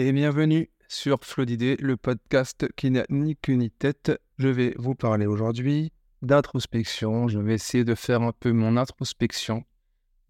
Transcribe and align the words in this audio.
et 0.00 0.12
bienvenue 0.12 0.70
sur 0.88 1.22
Flow 1.22 1.44
d'idées, 1.44 1.76
le 1.78 1.98
podcast 1.98 2.66
qui 2.74 2.90
n'a 2.90 3.04
ni 3.10 3.36
queue 3.36 3.52
ni 3.52 3.70
tête. 3.70 4.18
Je 4.38 4.48
vais 4.48 4.74
vous 4.78 4.94
parler 4.94 5.26
aujourd'hui 5.26 5.92
d'introspection. 6.22 7.28
Je 7.28 7.38
vais 7.38 7.52
essayer 7.52 7.84
de 7.84 7.94
faire 7.94 8.22
un 8.22 8.32
peu 8.32 8.50
mon 8.52 8.78
introspection, 8.78 9.62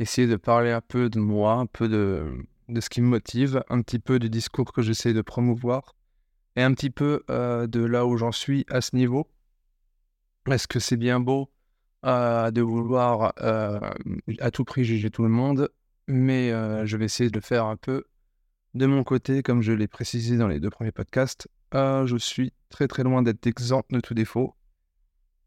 essayer 0.00 0.26
de 0.26 0.34
parler 0.34 0.72
un 0.72 0.80
peu 0.80 1.08
de 1.08 1.20
moi, 1.20 1.52
un 1.52 1.66
peu 1.66 1.88
de, 1.88 2.44
de 2.68 2.80
ce 2.80 2.90
qui 2.90 3.00
me 3.00 3.06
motive, 3.06 3.62
un 3.68 3.80
petit 3.82 4.00
peu 4.00 4.18
du 4.18 4.28
discours 4.28 4.72
que 4.72 4.82
j'essaie 4.82 5.12
de 5.12 5.22
promouvoir 5.22 5.94
et 6.56 6.62
un 6.62 6.74
petit 6.74 6.90
peu 6.90 7.22
euh, 7.30 7.68
de 7.68 7.84
là 7.84 8.06
où 8.06 8.16
j'en 8.16 8.32
suis 8.32 8.66
à 8.70 8.80
ce 8.80 8.96
niveau. 8.96 9.30
Est-ce 10.50 10.66
que 10.66 10.80
c'est 10.80 10.96
bien 10.96 11.20
beau 11.20 11.48
euh, 12.04 12.50
de 12.50 12.60
vouloir 12.60 13.34
euh, 13.40 13.78
à 14.40 14.50
tout 14.50 14.64
prix 14.64 14.82
juger 14.82 15.10
tout 15.10 15.22
le 15.22 15.28
monde, 15.28 15.70
mais 16.08 16.50
je 16.50 16.96
vais 16.96 17.04
essayer 17.04 17.30
de 17.30 17.36
le 17.36 17.40
faire 17.40 17.66
un 17.66 17.76
peu 17.76 18.02
de 18.74 18.86
mon 18.86 19.02
côté, 19.02 19.42
comme 19.42 19.62
je 19.62 19.72
l'ai 19.72 19.88
précisé 19.88 20.36
dans 20.36 20.48
les 20.48 20.60
deux 20.60 20.70
premiers 20.70 20.92
podcasts, 20.92 21.48
euh, 21.74 22.06
je 22.06 22.16
suis 22.16 22.52
très 22.68 22.86
très 22.86 23.02
loin 23.02 23.22
d'être 23.22 23.46
exempt 23.46 23.84
de 23.90 24.00
tout 24.00 24.14
défaut. 24.14 24.54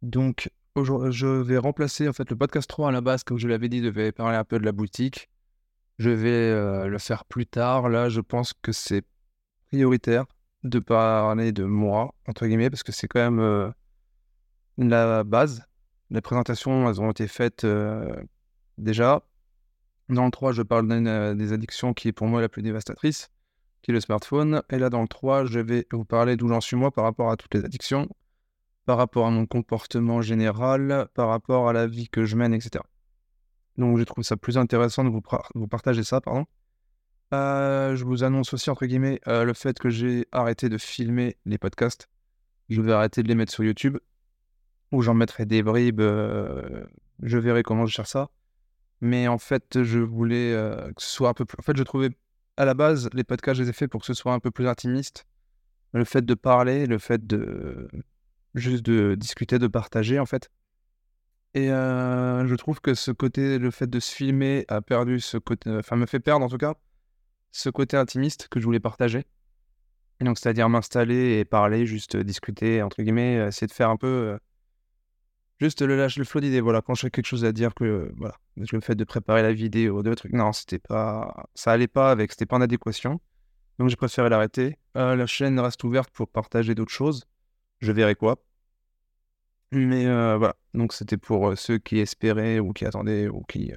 Donc, 0.01 0.51
je 0.75 1.41
vais 1.41 1.57
remplacer 1.57 2.07
en 2.09 2.13
fait 2.13 2.29
le 2.29 2.35
podcast 2.35 2.69
3 2.69 2.89
à 2.89 2.91
la 2.91 3.01
base, 3.01 3.23
comme 3.23 3.37
je 3.37 3.47
l'avais 3.47 3.69
dit, 3.69 3.81
devait 3.81 4.11
parler 4.11 4.37
un 4.37 4.43
peu 4.43 4.59
de 4.59 4.65
la 4.65 4.73
boutique. 4.73 5.29
Je 5.99 6.09
vais 6.09 6.29
euh, 6.29 6.87
le 6.87 6.97
faire 6.97 7.23
plus 7.25 7.45
tard. 7.45 7.87
Là, 7.87 8.09
je 8.09 8.19
pense 8.19 8.53
que 8.53 8.71
c'est 8.71 9.05
prioritaire 9.67 10.25
de 10.63 10.79
parler 10.79 11.51
de 11.51 11.63
moi, 11.63 12.13
entre 12.27 12.45
guillemets, 12.45 12.69
parce 12.69 12.83
que 12.83 12.91
c'est 12.91 13.07
quand 13.07 13.19
même 13.19 13.39
euh, 13.39 13.69
la 14.77 15.23
base. 15.23 15.63
Les 16.09 16.21
présentations, 16.21 16.89
elles 16.89 16.99
ont 16.99 17.11
été 17.11 17.27
faites 17.27 17.65
déjà. 18.77 19.23
Dans 20.09 20.25
le 20.25 20.31
3, 20.31 20.51
je 20.51 20.61
parle 20.61 20.87
d'une 20.87 21.07
euh, 21.07 21.33
des 21.33 21.53
addictions 21.53 21.93
qui 21.93 22.09
est 22.09 22.11
pour 22.11 22.27
moi 22.27 22.41
la 22.41 22.49
plus 22.49 22.61
dévastatrice, 22.61 23.29
qui 23.81 23.91
est 23.91 23.93
le 23.93 24.01
smartphone. 24.01 24.61
Et 24.69 24.77
là, 24.77 24.89
dans 24.89 25.01
le 25.01 25.07
3, 25.07 25.45
je 25.45 25.59
vais 25.59 25.87
vous 25.91 26.05
parler 26.05 26.35
d'où 26.35 26.49
j'en 26.49 26.61
suis 26.61 26.75
moi 26.75 26.91
par 26.91 27.05
rapport 27.05 27.31
à 27.31 27.37
toutes 27.37 27.53
les 27.53 27.63
addictions, 27.63 28.09
par 28.85 28.97
rapport 28.97 29.25
à 29.25 29.31
mon 29.31 29.45
comportement 29.45 30.21
général, 30.21 31.07
par 31.13 31.29
rapport 31.29 31.69
à 31.69 31.73
la 31.73 31.87
vie 31.87 32.09
que 32.09 32.25
je 32.25 32.35
mène, 32.35 32.53
etc. 32.53 32.83
Donc, 33.77 33.97
je 33.97 34.03
trouve 34.03 34.23
ça 34.23 34.35
plus 34.35 34.57
intéressant 34.57 35.03
de 35.03 35.09
vous, 35.09 35.67
partager 35.67 36.03
ça, 36.03 36.19
pardon. 36.19 36.45
Euh, 37.33 37.95
je 37.95 38.03
vous 38.03 38.23
annonce 38.23 38.53
aussi, 38.53 38.69
entre 38.69 38.85
guillemets, 38.85 39.19
euh, 39.27 39.43
le 39.43 39.53
fait 39.53 39.79
que 39.79 39.89
j'ai 39.89 40.27
arrêté 40.31 40.69
de 40.69 40.77
filmer 40.77 41.37
les 41.45 41.57
podcasts. 41.57 42.09
Je 42.69 42.81
vais 42.81 42.91
arrêter 42.91 43.23
de 43.23 43.27
les 43.29 43.35
mettre 43.35 43.51
sur 43.51 43.63
YouTube, 43.63 43.97
où 44.91 45.01
j'en 45.01 45.13
mettrai 45.13 45.45
des 45.45 45.63
bribes. 45.63 46.01
je 46.01 47.37
verrai 47.37 47.63
comment 47.63 47.85
je 47.85 47.93
cherche 47.93 48.09
ça. 48.09 48.29
Mais 49.03 49.27
en 49.27 49.37
fait, 49.37 49.83
je 49.83 49.99
voulais 49.99 50.53
euh, 50.53 50.93
que 50.93 51.01
ce 51.01 51.09
soit 51.09 51.27
un 51.27 51.33
peu 51.33 51.43
plus. 51.43 51.57
En 51.59 51.61
fait, 51.61 51.75
je 51.75 51.83
trouvais 51.83 52.09
à 52.55 52.63
la 52.63 52.73
base, 52.73 53.09
les 53.11 53.25
podcasts, 53.25 53.57
je 53.57 53.63
les 53.63 53.69
ai 53.69 53.73
faits 53.73 53.91
pour 53.91 53.99
que 53.99 54.07
ce 54.07 54.13
soit 54.13 54.31
un 54.31 54.39
peu 54.39 54.49
plus 54.49 54.65
intimiste. 54.65 55.25
Le 55.91 56.05
fait 56.05 56.21
de 56.25 56.33
parler, 56.35 56.85
le 56.85 56.97
fait 56.99 57.27
de 57.27 57.89
juste 58.55 58.85
de 58.85 59.15
discuter, 59.15 59.59
de 59.59 59.67
partager, 59.67 60.19
en 60.19 60.25
fait. 60.25 60.49
Et 61.53 61.69
euh, 61.69 62.47
je 62.47 62.55
trouve 62.55 62.79
que 62.79 62.93
ce 62.93 63.11
côté, 63.11 63.59
le 63.59 63.71
fait 63.71 63.89
de 63.89 63.99
se 63.99 64.15
filmer 64.15 64.63
a 64.69 64.81
perdu 64.81 65.19
ce 65.19 65.37
côté, 65.37 65.69
enfin 65.69 65.97
me 65.97 66.05
fait 66.05 66.21
perdre 66.21 66.45
en 66.45 66.49
tout 66.49 66.57
cas, 66.57 66.75
ce 67.51 67.69
côté 67.69 67.97
intimiste 67.97 68.47
que 68.47 68.61
je 68.61 68.65
voulais 68.65 68.79
partager. 68.79 69.25
Et 70.21 70.23
donc, 70.23 70.39
c'est-à-dire 70.39 70.69
m'installer 70.69 71.39
et 71.39 71.45
parler, 71.45 71.85
juste 71.85 72.15
discuter, 72.15 72.81
entre 72.81 73.03
guillemets, 73.03 73.47
essayer 73.49 73.67
de 73.67 73.73
faire 73.73 73.89
un 73.89 73.97
peu 73.97 74.07
euh, 74.07 74.37
Juste 75.63 75.81
le 75.81 75.95
lâche, 75.95 76.17
le 76.17 76.25
flow 76.25 76.41
d'idées. 76.41 76.59
Voilà, 76.59 76.81
quand 76.81 76.93
j'ai 76.93 77.09
quelque 77.09 77.25
chose 77.25 77.45
à 77.45 77.53
dire, 77.53 77.73
que 77.73 78.11
voilà, 78.17 78.35
le 78.57 78.81
fait 78.81 78.95
de 78.95 79.05
préparer 79.05 79.41
la 79.41 79.53
vidéo, 79.53 80.03
de 80.03 80.13
trucs, 80.13 80.33
non, 80.33 80.51
c'était 80.51 80.77
pas, 80.77 81.47
ça 81.55 81.71
allait 81.71 81.87
pas 81.87 82.11
avec, 82.11 82.31
c'était 82.31 82.45
pas 82.45 82.57
en 82.57 82.61
adéquation. 82.61 83.21
Donc 83.79 83.87
j'ai 83.87 83.95
préféré 83.95 84.27
l'arrêter. 84.27 84.77
Euh, 84.97 85.15
la 85.15 85.25
chaîne 85.25 85.57
reste 85.61 85.81
ouverte 85.85 86.09
pour 86.09 86.27
partager 86.27 86.75
d'autres 86.75 86.91
choses. 86.91 87.23
Je 87.79 87.93
verrai 87.93 88.15
quoi. 88.15 88.43
Mais 89.71 90.05
euh, 90.05 90.35
voilà, 90.37 90.57
donc 90.73 90.91
c'était 90.91 91.15
pour 91.15 91.47
euh, 91.47 91.55
ceux 91.55 91.77
qui 91.77 91.99
espéraient 91.99 92.59
ou 92.59 92.73
qui 92.73 92.85
attendaient 92.85 93.29
ou 93.29 93.43
qui. 93.43 93.71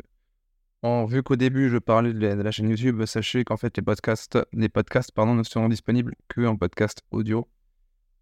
En, 0.83 1.05
vu 1.05 1.23
qu'au 1.23 1.37
début 1.37 1.71
je 1.71 1.79
parlais 1.79 2.13
de 2.13 2.19
la, 2.19 2.51
chaîne 2.51 2.69
YouTube, 2.69 3.05
sachez 3.05 3.45
qu'en 3.45 3.57
fait 3.57 3.77
les 3.77 3.85
podcasts, 3.85 4.41
les 4.53 4.69
podcasts 4.69 5.13
pardon, 5.13 5.37
ne 5.37 5.45
seront 5.45 5.69
disponibles 5.69 6.17
que 6.27 6.45
en 6.47 6.57
podcast 6.57 7.03
audio. 7.13 7.47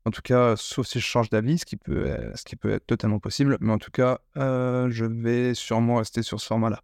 En 0.07 0.11
tout 0.11 0.23
cas, 0.23 0.55
sauf 0.57 0.87
si 0.87 1.01
je 1.01 1.05
change 1.05 1.31
d'avis, 1.31 1.59
ce, 1.59 1.65
qui 1.65 1.77
peut, 1.77 2.07
euh, 2.07 2.75
être 2.75 2.87
totalement 2.87 3.19
possible. 3.19 3.57
Mais 3.61 3.73
en 3.73 3.79
tout 3.79 3.91
cas, 3.91 4.21
euh, 4.37 4.91
je 4.91 5.07
vais 5.07 5.55
sûrement 5.55 5.97
rester 5.97 6.23
sur 6.23 6.41
ce 6.41 6.47
format-là. 6.47 6.83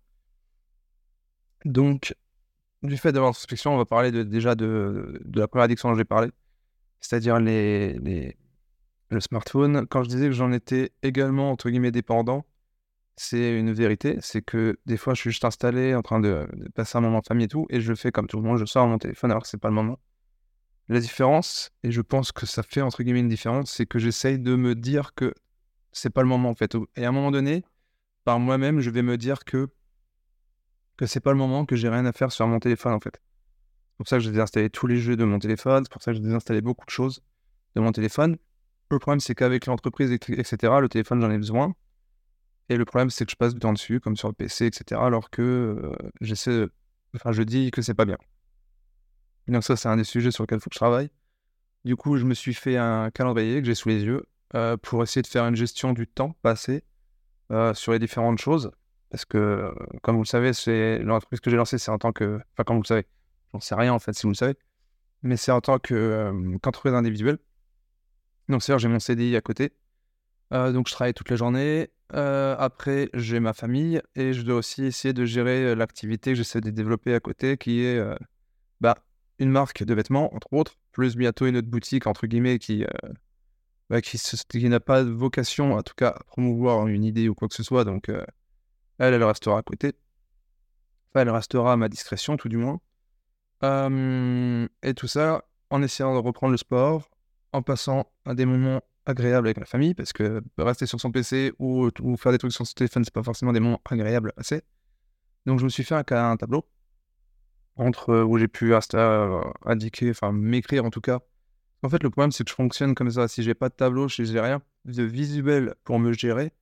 Donc, 1.66 2.14
du 2.82 2.96
fait 2.96 3.12
d'avoir 3.12 3.30
l'introspection, 3.30 3.74
on 3.74 3.76
va 3.76 3.84
parler 3.84 4.24
déjà 4.24 4.54
de, 4.54 5.20
la 5.34 5.48
première 5.48 5.64
addiction 5.64 5.90
dont 5.90 5.96
j'ai 5.96 6.04
parlé, 6.04 6.30
c'est-à-dire 7.00 7.38
les, 7.40 8.36
le 9.10 9.20
smartphone. 9.20 9.86
Quand 9.86 10.02
je 10.02 10.08
disais 10.08 10.26
que 10.26 10.32
j'en 10.32 10.52
étais 10.52 10.92
également, 11.02 11.50
entre 11.50 11.68
guillemets, 11.68 11.92
dépendant, 11.92 12.46
c'est 13.16 13.58
une 13.58 13.72
vérité. 13.72 14.16
C'est 14.22 14.40
que 14.40 14.78
des 14.86 14.96
fois, 14.96 15.12
je 15.12 15.20
suis 15.20 15.30
juste 15.30 15.44
installé 15.44 15.94
en 15.94 16.00
train 16.00 16.20
de, 16.20 16.48
de, 16.54 16.68
passer 16.70 16.96
un 16.96 17.02
moment 17.02 17.20
de 17.20 17.26
famille 17.26 17.44
et 17.44 17.48
tout, 17.48 17.66
et 17.68 17.82
je 17.82 17.94
fais 17.94 18.12
comme 18.12 18.26
tout 18.28 18.38
le 18.38 18.44
monde, 18.44 18.58
je 18.58 18.64
sors 18.64 18.86
mon 18.86 18.98
téléphone 18.98 19.30
alors 19.30 19.42
que 19.42 19.48
c'est 19.48 19.60
pas 19.60 19.68
le 19.68 19.74
moment. 19.74 19.98
La 20.90 20.98
différence, 20.98 21.70
et 21.84 21.92
je 21.92 22.00
pense 22.00 22.32
que 22.32 22.46
ça 22.46 22.64
fait 22.64 22.80
entre 22.80 23.04
guillemets 23.04 23.20
une 23.20 23.28
différence, 23.28 23.70
c'est 23.70 23.86
que 23.86 24.00
j'essaye 24.00 24.40
de 24.40 24.56
me 24.56 24.74
dire 24.74 25.14
que 25.14 25.32
c'est 25.92 26.10
pas 26.10 26.22
le 26.22 26.26
moment 26.26 26.50
en 26.50 26.56
fait. 26.56 26.76
Et 26.96 27.04
à 27.04 27.10
un 27.10 27.12
moment 27.12 27.30
donné, 27.30 27.64
par 28.24 28.40
moi-même, 28.40 28.80
je 28.80 28.90
vais 28.90 29.02
me 29.02 29.16
dire 29.16 29.44
que 29.44 29.68
que 30.96 31.06
c'est 31.06 31.20
pas 31.20 31.30
le 31.30 31.38
moment, 31.38 31.64
que 31.64 31.76
j'ai 31.76 31.88
rien 31.88 32.04
à 32.06 32.12
faire 32.12 32.32
sur 32.32 32.44
mon 32.48 32.58
téléphone 32.58 32.92
en 32.92 32.98
fait. 32.98 33.22
C'est 33.22 33.96
pour 33.98 34.08
ça 34.08 34.16
que 34.16 34.24
j'ai 34.24 34.32
désinstallé 34.32 34.68
tous 34.68 34.88
les 34.88 34.96
jeux 34.96 35.16
de 35.16 35.22
mon 35.22 35.38
téléphone, 35.38 35.84
c'est 35.84 35.92
pour 35.92 36.02
ça 36.02 36.10
que 36.10 36.16
j'ai 36.16 36.24
désinstallé 36.24 36.60
beaucoup 36.60 36.84
de 36.86 36.90
choses 36.90 37.22
de 37.76 37.80
mon 37.80 37.92
téléphone. 37.92 38.36
Le 38.90 38.98
problème, 38.98 39.20
c'est 39.20 39.36
qu'avec 39.36 39.66
l'entreprise, 39.66 40.10
etc., 40.10 40.72
le 40.80 40.88
téléphone, 40.88 41.20
j'en 41.20 41.30
ai 41.30 41.38
besoin. 41.38 41.72
Et 42.68 42.76
le 42.76 42.84
problème, 42.84 43.10
c'est 43.10 43.24
que 43.24 43.30
je 43.30 43.36
passe 43.36 43.54
du 43.54 43.60
temps 43.60 43.72
dessus, 43.72 44.00
comme 44.00 44.16
sur 44.16 44.26
le 44.26 44.34
PC, 44.34 44.66
etc., 44.66 45.00
alors 45.00 45.30
que 45.30 45.40
euh, 45.40 46.10
j'essaie, 46.20 46.66
enfin, 47.14 47.30
je 47.30 47.44
dis 47.44 47.70
que 47.70 47.80
c'est 47.80 47.94
pas 47.94 48.06
bien. 48.06 48.18
Donc 49.48 49.64
ça, 49.64 49.76
c'est 49.76 49.88
un 49.88 49.96
des 49.96 50.04
sujets 50.04 50.30
sur 50.30 50.44
lesquels 50.44 50.58
il 50.58 50.62
faut 50.62 50.70
que 50.70 50.74
je 50.74 50.78
travaille. 50.78 51.10
Du 51.84 51.96
coup, 51.96 52.16
je 52.16 52.24
me 52.24 52.34
suis 52.34 52.54
fait 52.54 52.76
un 52.76 53.10
calendrier 53.10 53.60
que 53.60 53.66
j'ai 53.66 53.74
sous 53.74 53.88
les 53.88 54.04
yeux 54.04 54.26
euh, 54.54 54.76
pour 54.76 55.02
essayer 55.02 55.22
de 55.22 55.26
faire 55.26 55.46
une 55.46 55.56
gestion 55.56 55.92
du 55.92 56.06
temps 56.06 56.36
passé 56.42 56.84
euh, 57.50 57.72
sur 57.74 57.92
les 57.92 57.98
différentes 57.98 58.38
choses. 58.38 58.70
Parce 59.10 59.24
que, 59.24 59.38
euh, 59.38 59.72
comme 60.02 60.16
vous 60.16 60.22
le 60.22 60.26
savez, 60.26 60.52
c'est 60.52 60.98
l'entreprise 60.98 61.40
que 61.40 61.50
j'ai 61.50 61.56
lancée, 61.56 61.78
c'est 61.78 61.90
en 61.90 61.98
tant 61.98 62.12
que... 62.12 62.40
Enfin, 62.52 62.64
comme 62.64 62.76
vous 62.76 62.82
le 62.82 62.86
savez, 62.86 63.06
j'en 63.52 63.60
sais 63.60 63.74
rien 63.74 63.92
en 63.92 63.98
fait 63.98 64.12
si 64.12 64.22
vous 64.24 64.30
le 64.30 64.34
savez. 64.34 64.54
Mais 65.22 65.36
c'est 65.36 65.52
en 65.52 65.60
tant 65.60 65.78
qu'entreprise 65.78 66.94
individuelle. 66.94 67.38
Donc 68.48 68.62
c'est-à-dire 68.62 68.80
j'ai 68.80 68.88
mon 68.88 68.98
CDI 68.98 69.36
à 69.36 69.40
côté. 69.40 69.72
donc 70.50 70.88
je 70.88 70.92
travaille 70.92 71.14
toute 71.14 71.30
la 71.30 71.36
journée. 71.36 71.90
après, 72.10 73.10
j'ai 73.14 73.38
ma 73.38 73.52
famille 73.52 74.00
et 74.16 74.32
je 74.32 74.42
dois 74.42 74.56
aussi 74.56 74.84
essayer 74.84 75.12
de 75.12 75.24
gérer 75.24 75.74
l'activité 75.74 76.32
que 76.32 76.36
j'essaie 76.36 76.60
de 76.60 76.70
développer 76.70 77.14
à 77.14 77.20
côté, 77.20 77.56
qui 77.58 77.82
est 77.82 78.02
bah, 78.80 78.96
une 79.40 79.50
marque 79.50 79.82
de 79.82 79.94
vêtements, 79.94 80.32
entre 80.34 80.52
autres, 80.52 80.76
plus 80.92 81.16
bientôt 81.16 81.46
une 81.46 81.56
autre 81.56 81.68
boutique, 81.68 82.06
entre 82.06 82.26
guillemets, 82.26 82.58
qui, 82.58 82.84
euh, 82.84 83.08
bah, 83.88 84.00
qui, 84.00 84.68
n'a 84.68 84.80
pas 84.80 85.02
vocation, 85.02 85.74
en 85.74 85.82
tout 85.82 85.94
cas, 85.96 86.10
à 86.10 86.24
promouvoir 86.24 86.86
une 86.86 87.04
idée 87.04 87.28
ou 87.28 87.34
quoi 87.34 87.48
que 87.48 87.54
ce 87.54 87.62
soit. 87.62 87.84
Donc, 87.84 88.08
euh, 88.08 88.24
elle, 88.98 89.14
elle 89.14 89.24
restera 89.24 89.58
à 89.58 89.62
côté. 89.62 89.94
Enfin, 91.08 91.22
elle 91.22 91.30
restera 91.30 91.72
à 91.72 91.76
ma 91.76 91.88
discrétion, 91.88 92.36
tout 92.36 92.48
du 92.48 92.58
moins. 92.58 92.80
et 94.82 94.94
tout 94.94 95.08
ça 95.08 95.44
en 95.70 95.82
essayant 95.82 96.14
de 96.14 96.18
reprendre 96.18 96.50
le 96.52 96.56
sport, 96.58 97.08
en 97.52 97.62
passant 97.62 98.06
à 98.26 98.34
des 98.34 98.44
moments 98.44 98.82
agréables 99.06 99.48
avec 99.48 99.58
la 99.58 99.64
famille, 99.64 99.94
parce 99.94 100.12
que 100.12 100.42
rester 100.58 100.86
sur 100.86 101.00
son 101.00 101.10
PC 101.10 101.52
ou, 101.58 101.88
ou 102.00 102.16
faire 102.16 102.32
des 102.32 102.38
trucs 102.38 102.52
sur 102.52 102.66
son 102.66 102.74
téléphone, 102.74 103.04
c'est 103.04 103.14
pas 103.14 103.22
forcément 103.22 103.52
des 103.52 103.60
moments 103.60 103.80
agréables 103.84 104.30
à 104.30 104.32
passer. 104.32 104.62
Donc, 105.46 105.58
je 105.58 105.64
me 105.64 105.70
suis 105.70 105.84
fait 105.84 105.94
un, 105.94 106.30
un 106.30 106.36
tableau 106.36 106.66
entre 107.76 108.10
euh, 108.10 108.24
où 108.24 108.38
j'ai 108.38 108.48
pu 108.48 108.74
euh, 108.74 109.40
indiquer, 109.64 110.10
enfin 110.10 110.32
m'écrire 110.32 110.84
en 110.84 110.90
tout 110.90 111.00
cas. 111.00 111.20
En 111.82 111.88
fait, 111.88 112.02
le 112.02 112.10
problème, 112.10 112.30
c'est 112.30 112.44
que 112.44 112.50
je 112.50 112.54
fonctionne 112.54 112.94
comme 112.94 113.10
ça. 113.10 113.26
Si 113.26 113.42
j'ai 113.42 113.54
pas 113.54 113.70
de 113.70 113.74
tableau, 113.74 114.08
si 114.08 114.26
j'ai 114.26 114.40
rien 114.40 114.60
de 114.84 115.02
visuel 115.02 115.74
pour 115.84 115.98
me 115.98 116.12
gérer, 116.12 116.52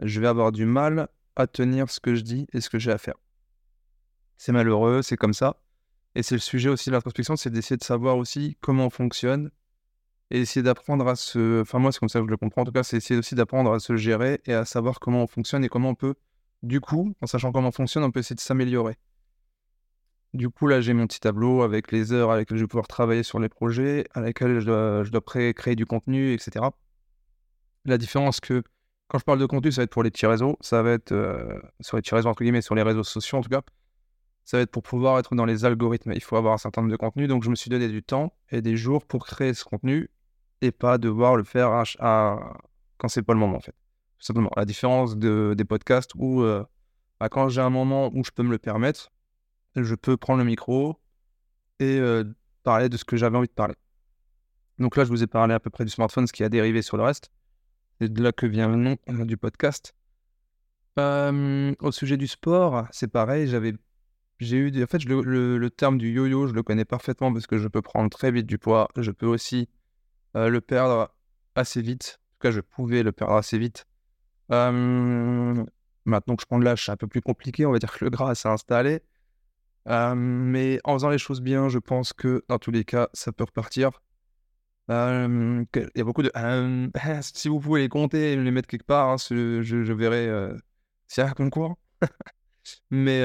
je 0.00 0.20
vais 0.20 0.28
avoir 0.28 0.52
du 0.52 0.64
mal 0.64 1.08
à 1.36 1.46
tenir 1.46 1.90
ce 1.90 1.98
que 1.98 2.14
je 2.14 2.22
dis 2.22 2.46
et 2.52 2.60
ce 2.60 2.70
que 2.70 2.78
j'ai 2.78 2.92
à 2.92 2.98
faire. 2.98 3.16
C'est 4.36 4.52
malheureux, 4.52 5.02
c'est 5.02 5.16
comme 5.16 5.34
ça. 5.34 5.60
Et 6.14 6.22
c'est 6.22 6.36
le 6.36 6.40
sujet 6.40 6.68
aussi 6.68 6.90
de 6.90 6.94
l'introspection, 6.94 7.34
c'est 7.36 7.50
d'essayer 7.50 7.76
de 7.76 7.82
savoir 7.82 8.16
aussi 8.16 8.56
comment 8.60 8.86
on 8.86 8.90
fonctionne 8.90 9.50
et 10.30 10.40
essayer 10.40 10.62
d'apprendre 10.62 11.06
à 11.08 11.16
se. 11.16 11.62
Enfin, 11.62 11.78
moi, 11.78 11.90
c'est 11.90 11.98
comme 11.98 12.08
ça 12.08 12.20
que 12.20 12.26
je 12.26 12.30
le 12.30 12.36
comprends. 12.36 12.62
En 12.62 12.64
tout 12.64 12.72
cas, 12.72 12.84
c'est 12.84 12.96
essayer 12.96 13.18
aussi 13.18 13.34
d'apprendre 13.34 13.72
à 13.72 13.80
se 13.80 13.96
gérer 13.96 14.40
et 14.46 14.54
à 14.54 14.64
savoir 14.64 15.00
comment 15.00 15.22
on 15.24 15.26
fonctionne 15.26 15.64
et 15.64 15.68
comment 15.68 15.90
on 15.90 15.94
peut, 15.94 16.14
du 16.62 16.80
coup, 16.80 17.14
en 17.20 17.26
sachant 17.26 17.52
comment 17.52 17.68
on 17.68 17.72
fonctionne, 17.72 18.04
on 18.04 18.10
peut 18.10 18.20
essayer 18.20 18.36
de 18.36 18.40
s'améliorer. 18.40 18.96
Du 20.34 20.50
coup, 20.50 20.66
là, 20.66 20.80
j'ai 20.80 20.94
mon 20.94 21.06
petit 21.06 21.20
tableau 21.20 21.62
avec 21.62 21.92
les 21.92 22.12
heures 22.12 22.32
avec 22.32 22.48
lesquelles 22.48 22.58
je 22.58 22.64
vais 22.64 22.68
pouvoir 22.68 22.88
travailler 22.88 23.22
sur 23.22 23.38
les 23.38 23.48
projets, 23.48 24.04
à 24.14 24.20
lesquels 24.20 24.58
je 24.58 24.66
dois, 24.66 25.04
je 25.04 25.52
créer 25.52 25.76
du 25.76 25.86
contenu, 25.86 26.32
etc. 26.32 26.66
La 27.84 27.98
différence 27.98 28.40
que 28.40 28.64
quand 29.06 29.18
je 29.18 29.24
parle 29.24 29.38
de 29.38 29.46
contenu, 29.46 29.70
ça 29.70 29.82
va 29.82 29.84
être 29.84 29.92
pour 29.92 30.02
les 30.02 30.10
petits 30.10 30.26
réseaux, 30.26 30.58
ça 30.60 30.82
va 30.82 30.90
être 30.90 31.12
euh, 31.12 31.60
sur 31.80 31.96
les 31.96 32.02
petits 32.02 32.16
réseaux, 32.16 32.28
entre 32.28 32.42
guillemets, 32.42 32.62
sur 32.62 32.74
les 32.74 32.82
réseaux 32.82 33.04
sociaux 33.04 33.38
en 33.38 33.42
tout 33.42 33.48
cas. 33.48 33.62
ça 34.44 34.56
va 34.56 34.64
être 34.64 34.72
pour 34.72 34.82
pouvoir 34.82 35.20
être 35.20 35.36
dans 35.36 35.44
les 35.44 35.64
algorithmes. 35.64 36.12
Il 36.14 36.22
faut 36.22 36.36
avoir 36.36 36.54
un 36.54 36.58
certain 36.58 36.80
nombre 36.80 36.90
de 36.90 36.96
contenus. 36.96 37.28
Donc, 37.28 37.44
je 37.44 37.50
me 37.50 37.54
suis 37.54 37.70
donné 37.70 37.86
du 37.88 38.02
temps 38.02 38.36
et 38.50 38.60
des 38.60 38.76
jours 38.76 39.06
pour 39.06 39.26
créer 39.26 39.54
ce 39.54 39.64
contenu 39.64 40.10
et 40.62 40.72
pas 40.72 40.98
devoir 40.98 41.36
le 41.36 41.44
faire 41.44 41.70
à, 42.00 42.58
quand 42.98 43.06
c'est 43.08 43.22
pas 43.22 43.34
le 43.34 43.38
moment, 43.38 43.58
en 43.58 43.60
fait. 43.60 43.76
Tout 44.18 44.26
simplement. 44.26 44.50
La 44.56 44.64
différence 44.64 45.16
de, 45.16 45.54
des 45.56 45.64
podcasts 45.64 46.10
où, 46.16 46.42
euh, 46.42 46.64
bah, 47.20 47.28
quand 47.28 47.48
j'ai 47.50 47.60
un 47.60 47.70
moment 47.70 48.10
où 48.14 48.24
je 48.24 48.32
peux 48.32 48.42
me 48.42 48.50
le 48.50 48.58
permettre, 48.58 49.12
je 49.76 49.94
peux 49.94 50.16
prendre 50.16 50.38
le 50.38 50.44
micro 50.44 50.98
et 51.80 51.98
euh, 51.98 52.24
parler 52.62 52.88
de 52.88 52.96
ce 52.96 53.04
que 53.04 53.16
j'avais 53.16 53.36
envie 53.36 53.48
de 53.48 53.52
parler. 53.52 53.74
Donc 54.78 54.96
là, 54.96 55.04
je 55.04 55.10
vous 55.10 55.22
ai 55.22 55.26
parlé 55.26 55.54
à 55.54 55.60
peu 55.60 55.70
près 55.70 55.84
du 55.84 55.90
smartphone, 55.90 56.26
ce 56.26 56.32
qui 56.32 56.44
a 56.44 56.48
dérivé 56.48 56.82
sur 56.82 56.96
le 56.96 57.04
reste. 57.04 57.30
C'est 58.00 58.12
de 58.12 58.22
là 58.22 58.32
que 58.32 58.46
vient 58.46 58.68
le 58.68 58.76
nom 58.76 58.96
euh, 59.08 59.24
du 59.24 59.36
podcast. 59.36 59.94
au 60.96 61.92
sujet 61.92 62.16
du 62.16 62.26
sport, 62.26 62.86
c'est 62.90 63.08
pareil. 63.08 63.48
J'avais 63.48 63.74
j'ai 64.40 64.56
eu, 64.56 64.82
en 64.82 64.86
fait, 64.86 65.04
le, 65.04 65.68
terme 65.70 65.96
du 65.96 66.10
yo-yo, 66.10 66.48
je 66.48 66.52
le 66.52 66.62
connais 66.62 66.84
parfaitement 66.84 67.32
parce 67.32 67.46
que 67.46 67.58
je 67.58 67.68
peux 67.68 67.82
prendre 67.82 68.10
très 68.10 68.32
vite 68.32 68.46
du 68.46 68.58
poids. 68.58 68.88
Je 68.96 69.10
peux 69.10 69.26
aussi 69.26 69.68
euh, 70.36 70.48
le 70.48 70.60
perdre 70.60 71.14
assez 71.54 71.82
vite. 71.82 72.20
En 72.20 72.32
tout 72.32 72.38
cas, 72.40 72.50
je 72.50 72.60
pouvais 72.60 73.02
le 73.02 73.12
perdre 73.12 73.34
assez 73.34 73.58
vite. 73.58 73.86
maintenant 74.48 75.66
que 76.36 76.42
je 76.42 76.46
prends 76.46 76.58
de 76.58 76.64
l'âge, 76.64 76.84
c'est 76.84 76.92
un 76.92 76.96
peu 76.96 77.06
plus 77.06 77.22
compliqué. 77.22 77.64
On 77.64 77.72
va 77.72 77.78
dire 77.78 77.92
que 77.92 78.04
le 78.04 78.10
gras 78.10 78.34
s'est 78.34 78.48
installé. 78.48 79.02
Mais 79.86 80.80
en 80.84 80.94
faisant 80.94 81.10
les 81.10 81.18
choses 81.18 81.40
bien, 81.40 81.68
je 81.68 81.78
pense 81.78 82.12
que 82.12 82.44
dans 82.48 82.58
tous 82.58 82.70
les 82.70 82.84
cas, 82.84 83.08
ça 83.12 83.32
peut 83.32 83.44
repartir. 83.44 83.90
il 84.88 85.66
y 85.94 86.00
a 86.00 86.04
beaucoup 86.04 86.22
de. 86.22 86.32
si 87.22 87.48
vous 87.48 87.60
pouvez 87.60 87.82
les 87.82 87.88
compter 87.88 88.32
et 88.32 88.36
les 88.36 88.50
mettre 88.50 88.68
quelque 88.68 88.86
part, 88.86 89.10
hein, 89.10 89.16
je, 89.18 89.92
verrai 89.92 90.28
euh, 90.28 90.56
a 91.18 91.22
un 91.22 91.32
concours. 91.32 91.76
mais 92.90 93.22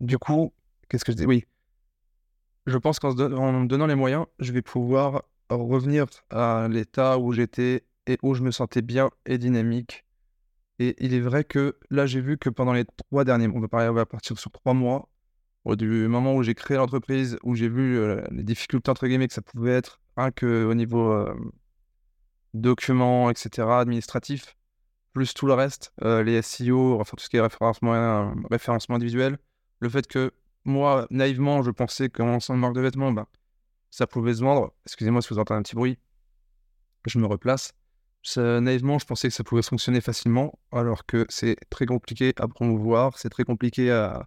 du 0.00 0.18
coup, 0.18 0.52
qu'est-ce 0.88 1.04
que 1.04 1.12
je 1.12 1.16
dis? 1.16 1.26
Oui. 1.26 1.44
Je 2.66 2.76
pense 2.76 2.98
qu'en 2.98 3.12
me 3.14 3.66
donnant 3.66 3.86
les 3.86 3.94
moyens, 3.94 4.26
je 4.38 4.52
vais 4.52 4.62
pouvoir 4.62 5.22
revenir 5.48 6.06
à 6.30 6.68
l'état 6.70 7.18
où 7.18 7.32
j'étais 7.32 7.84
et 8.06 8.18
où 8.22 8.34
je 8.34 8.42
me 8.42 8.50
sentais 8.50 8.82
bien 8.82 9.10
et 9.26 9.38
dynamique. 9.38 10.04
Et 10.78 10.96
il 11.04 11.14
est 11.14 11.20
vrai 11.20 11.44
que 11.44 11.78
là, 11.90 12.06
j'ai 12.06 12.20
vu 12.20 12.38
que 12.38 12.48
pendant 12.48 12.72
les 12.72 12.84
trois 12.84 13.24
derniers 13.24 13.48
on 13.48 13.60
va, 13.60 13.68
parler, 13.68 13.88
on 13.88 13.94
va 13.94 14.06
partir 14.06 14.38
sur 14.38 14.50
trois 14.50 14.74
mois, 14.74 15.08
au 15.64 15.76
du 15.76 16.08
moment 16.08 16.34
où 16.34 16.42
j'ai 16.42 16.54
créé 16.54 16.76
l'entreprise, 16.76 17.38
où 17.42 17.54
j'ai 17.54 17.68
vu 17.68 17.98
euh, 17.98 18.22
les 18.30 18.42
difficultés 18.42 18.90
entre 18.90 19.06
guillemets 19.06 19.28
que 19.28 19.34
ça 19.34 19.42
pouvait 19.42 19.72
être, 19.72 20.00
un 20.16 20.30
que 20.30 20.64
au 20.64 20.74
niveau 20.74 21.12
euh, 21.12 21.34
documents, 22.54 23.30
etc., 23.30 23.68
administratif, 23.68 24.56
plus 25.12 25.34
tout 25.34 25.46
le 25.46 25.54
reste, 25.54 25.92
euh, 26.02 26.22
les 26.22 26.42
SEO, 26.42 27.00
enfin 27.00 27.14
tout 27.16 27.24
ce 27.24 27.28
qui 27.30 27.36
est 27.36 27.40
référencement, 27.40 28.34
référencement 28.50 28.96
individuel, 28.96 29.38
le 29.80 29.88
fait 29.88 30.06
que 30.06 30.32
moi, 30.64 31.06
naïvement, 31.10 31.62
je 31.62 31.70
pensais 31.70 32.08
qu'en 32.08 32.26
lançant 32.26 32.54
une 32.54 32.60
marque 32.60 32.74
de 32.74 32.80
vêtements, 32.80 33.12
bah, 33.12 33.26
ça 33.90 34.06
pouvait 34.06 34.34
se 34.34 34.42
vendre. 34.42 34.72
Excusez-moi 34.86 35.22
si 35.22 35.28
vous 35.30 35.38
entendez 35.38 35.58
un 35.58 35.62
petit 35.62 35.74
bruit. 35.74 35.98
Je 37.06 37.18
me 37.18 37.26
replace. 37.26 37.72
Naïvement, 38.36 38.98
je 38.98 39.06
pensais 39.06 39.28
que 39.28 39.34
ça 39.34 39.44
pouvait 39.44 39.62
fonctionner 39.62 40.00
facilement, 40.00 40.58
alors 40.70 41.06
que 41.06 41.26
c'est 41.28 41.56
très 41.70 41.86
compliqué 41.86 42.32
à 42.36 42.48
promouvoir, 42.48 43.18
c'est 43.18 43.30
très 43.30 43.44
compliqué 43.44 43.90
à, 43.90 44.26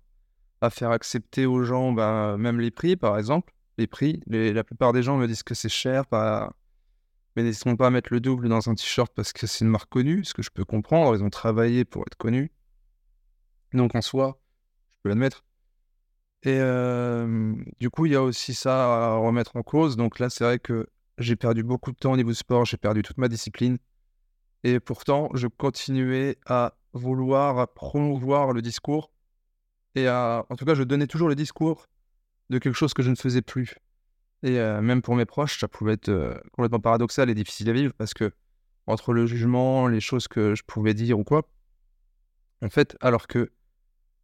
faire 0.71 0.89
accepter 0.89 1.45
aux 1.45 1.63
gens, 1.63 1.91
bah, 1.91 2.37
même 2.39 2.59
les 2.59 2.71
prix, 2.71 2.95
par 2.95 3.19
exemple. 3.19 3.53
Les 3.77 3.85
prix, 3.85 4.23
la 4.27 4.63
plupart 4.63 4.93
des 4.93 5.03
gens 5.03 5.15
me 5.17 5.27
disent 5.27 5.43
que 5.43 5.53
c'est 5.53 5.69
cher, 5.69 6.07
pas, 6.07 6.55
mais 7.35 7.43
n'hésiteront 7.43 7.75
pas 7.75 7.87
à 7.87 7.89
mettre 7.91 8.11
le 8.11 8.19
double 8.19 8.49
dans 8.49 8.69
un 8.69 8.75
t-shirt 8.75 9.11
parce 9.13 9.31
que 9.33 9.45
c'est 9.45 9.63
une 9.65 9.69
marque 9.69 9.89
connue, 9.89 10.23
ce 10.23 10.33
que 10.33 10.41
je 10.41 10.49
peux 10.49 10.65
comprendre, 10.65 11.15
ils 11.15 11.23
ont 11.23 11.29
travaillé 11.29 11.85
pour 11.85 12.03
être 12.07 12.15
connus. 12.15 12.51
Donc 13.73 13.93
en 13.95 14.01
soi, 14.01 14.39
l'admettre. 15.03 15.45
Et 16.43 16.59
du 17.79 17.89
coup, 17.89 18.05
il 18.05 18.13
y 18.13 18.15
a 18.15 18.21
aussi 18.21 18.53
ça 18.53 19.13
à 19.13 19.17
remettre 19.17 19.55
en 19.55 19.63
cause. 19.63 19.97
Donc 19.97 20.19
là, 20.19 20.29
c'est 20.29 20.43
vrai 20.43 20.59
que 20.59 20.87
j'ai 21.17 21.35
perdu 21.35 21.63
beaucoup 21.63 21.91
de 21.91 21.97
temps 21.97 22.13
au 22.13 22.17
niveau 22.17 22.29
du 22.29 22.35
sport, 22.35 22.65
j'ai 22.65 22.77
perdu 22.77 23.01
toute 23.01 23.17
ma 23.17 23.27
discipline. 23.27 23.77
Et 24.63 24.79
pourtant, 24.79 25.29
je 25.33 25.47
continuais 25.47 26.37
à 26.45 26.77
vouloir 26.93 27.67
promouvoir 27.73 28.53
le 28.53 28.61
discours. 28.61 29.11
Et 29.95 30.07
à, 30.07 30.45
en 30.49 30.55
tout 30.55 30.65
cas, 30.65 30.73
je 30.73 30.83
donnais 30.83 31.07
toujours 31.07 31.29
le 31.29 31.35
discours 31.35 31.87
de 32.49 32.57
quelque 32.57 32.75
chose 32.75 32.93
que 32.93 33.03
je 33.03 33.09
ne 33.09 33.15
faisais 33.15 33.41
plus. 33.41 33.75
Et 34.43 34.57
même 34.57 35.01
pour 35.01 35.15
mes 35.15 35.25
proches, 35.25 35.59
ça 35.59 35.67
pouvait 35.67 35.93
être 35.93 36.41
complètement 36.51 36.79
paradoxal 36.79 37.29
et 37.29 37.35
difficile 37.35 37.69
à 37.69 37.73
vivre 37.73 37.93
parce 37.93 38.13
que 38.13 38.31
entre 38.87 39.13
le 39.13 39.25
jugement, 39.25 39.87
les 39.87 40.01
choses 40.01 40.27
que 40.27 40.53
je 40.53 40.63
pouvais 40.63 40.93
dire 40.93 41.17
ou 41.17 41.23
quoi, 41.23 41.47
en 42.61 42.69
fait, 42.69 42.95
alors 43.01 43.27
que 43.27 43.51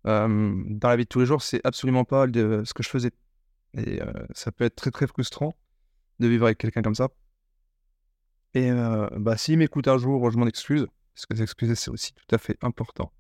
dans 0.03 0.79
la 0.83 0.95
vie 0.95 1.03
de 1.03 1.07
tous 1.07 1.21
les 1.21 1.25
jours, 1.25 1.41
c'est 1.41 1.61
absolument 1.63 2.03
pas 2.03 2.25
ce 2.27 2.73
que 2.73 2.83
je 2.83 2.89
faisais. 2.89 3.11
Et 3.75 3.99
ça 4.33 4.51
peut 4.51 4.65
être 4.65 4.75
très 4.75 4.91
très 4.91 5.07
frustrant 5.07 5.55
de 6.21 6.27
vivre 6.27 6.45
avec 6.45 6.57
quelqu'un 6.57 6.81
comme 6.81 6.95
ça. 6.95 7.09
Et 8.53 8.69
bah, 9.17 9.37
s'il 9.37 9.57
m'écoute 9.57 9.87
un 9.87 9.97
jour, 9.97 10.29
je 10.29 10.37
m'en 10.37 10.45
excuse, 10.45 10.87
parce 11.13 11.25
que 11.25 11.35
s'excuser, 11.35 11.75
c'est 11.75 11.89
aussi 11.89 12.13
tout 12.13 12.35
à 12.35 12.37
fait 12.37 12.57
important. 12.61 13.13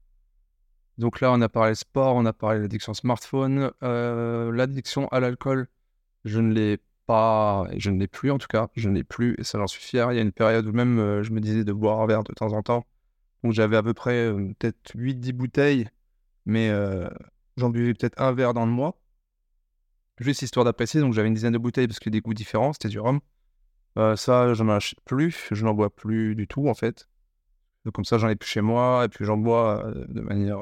Donc 0.97 1.21
là, 1.21 1.31
on 1.31 1.39
a 1.39 1.47
parlé 1.47 1.73
sport, 1.73 2.15
on 2.15 2.25
a 2.25 2.33
parlé 2.33 2.59
l'addiction 2.59 2.93
smartphone. 2.93 3.71
L'addiction 3.81 5.07
à 5.07 5.21
l'alcool, 5.21 5.67
je 6.25 6.39
ne 6.41 6.53
l'ai 6.53 6.79
pas, 7.05 7.67
je 7.77 7.89
ne 7.91 7.99
l'ai 7.99 8.07
plus 8.07 8.29
en 8.29 8.37
tout 8.37 8.47
cas, 8.47 8.67
je 8.75 8.89
ne 8.89 8.95
l'ai 8.95 9.05
plus, 9.05 9.35
et 9.37 9.43
ça 9.43 9.57
j'en 9.57 9.67
suis 9.67 9.81
fier. 9.81 10.11
Il 10.11 10.15
y 10.15 10.19
a 10.19 10.21
une 10.21 10.33
période 10.33 10.67
où 10.67 10.73
même 10.73 11.23
je 11.23 11.31
me 11.31 11.39
disais 11.39 11.63
de 11.63 11.73
boire 11.73 12.01
un 12.01 12.07
verre 12.07 12.23
de 12.23 12.33
temps 12.33 12.51
en 12.51 12.61
temps. 12.61 12.85
Donc 13.43 13.53
j'avais 13.53 13.77
à 13.77 13.83
peu 13.83 13.93
près 13.93 14.29
peut-être 14.33 14.91
8-10 14.95 15.31
bouteilles 15.31 15.87
mais 16.45 16.69
euh, 16.69 17.09
j'en 17.57 17.69
buvais 17.69 17.93
peut-être 17.93 18.19
un 18.19 18.31
verre 18.33 18.53
dans 18.53 18.65
le 18.65 18.71
mois. 18.71 19.00
Juste 20.21 20.43
histoire 20.43 20.63
d'apprécier, 20.65 21.01
donc 21.01 21.13
j'avais 21.13 21.29
une 21.29 21.33
dizaine 21.33 21.53
de 21.53 21.57
bouteilles 21.57 21.87
parce 21.87 21.99
que 21.99 22.11
des 22.11 22.21
goûts 22.21 22.35
différents, 22.35 22.73
c'était 22.73 22.89
du 22.89 22.99
rhum. 22.99 23.21
Euh, 23.97 24.15
ça, 24.15 24.53
je 24.53 24.61
n'en 24.61 24.75
achète 24.75 25.01
plus, 25.01 25.47
je 25.51 25.65
n'en 25.65 25.73
bois 25.73 25.89
plus 25.89 26.35
du 26.35 26.47
tout 26.47 26.69
en 26.69 26.75
fait. 26.75 27.09
comme 27.91 28.05
ça, 28.05 28.19
j'en 28.19 28.29
ai 28.29 28.35
plus 28.35 28.47
chez 28.47 28.61
moi, 28.61 29.03
et 29.05 29.09
puis 29.09 29.25
j'en 29.25 29.37
bois 29.37 29.83
euh, 29.83 30.05
de 30.07 30.21
manière. 30.21 30.59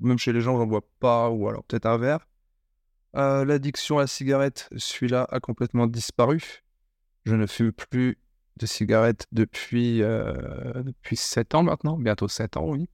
Même 0.00 0.18
chez 0.18 0.32
les 0.32 0.40
gens, 0.40 0.58
j'en 0.58 0.66
bois 0.66 0.84
pas, 0.98 1.30
ou 1.30 1.48
alors 1.48 1.62
peut-être 1.62 1.86
un 1.86 1.98
verre. 1.98 2.26
L'addiction 3.14 3.98
à 3.98 4.02
la 4.02 4.06
cigarette, 4.08 4.68
celui-là 4.76 5.28
a 5.30 5.38
complètement 5.38 5.86
disparu. 5.86 6.64
Je 7.26 7.36
ne 7.36 7.46
fume 7.46 7.70
plus 7.70 8.18
de 8.56 8.66
cigarettes 8.66 9.28
depuis, 9.30 10.00
depuis 10.00 11.16
7 11.16 11.54
ans 11.54 11.62
maintenant, 11.62 11.96
bientôt 11.96 12.26
7 12.26 12.56
ans, 12.56 12.66
oui. 12.66 12.88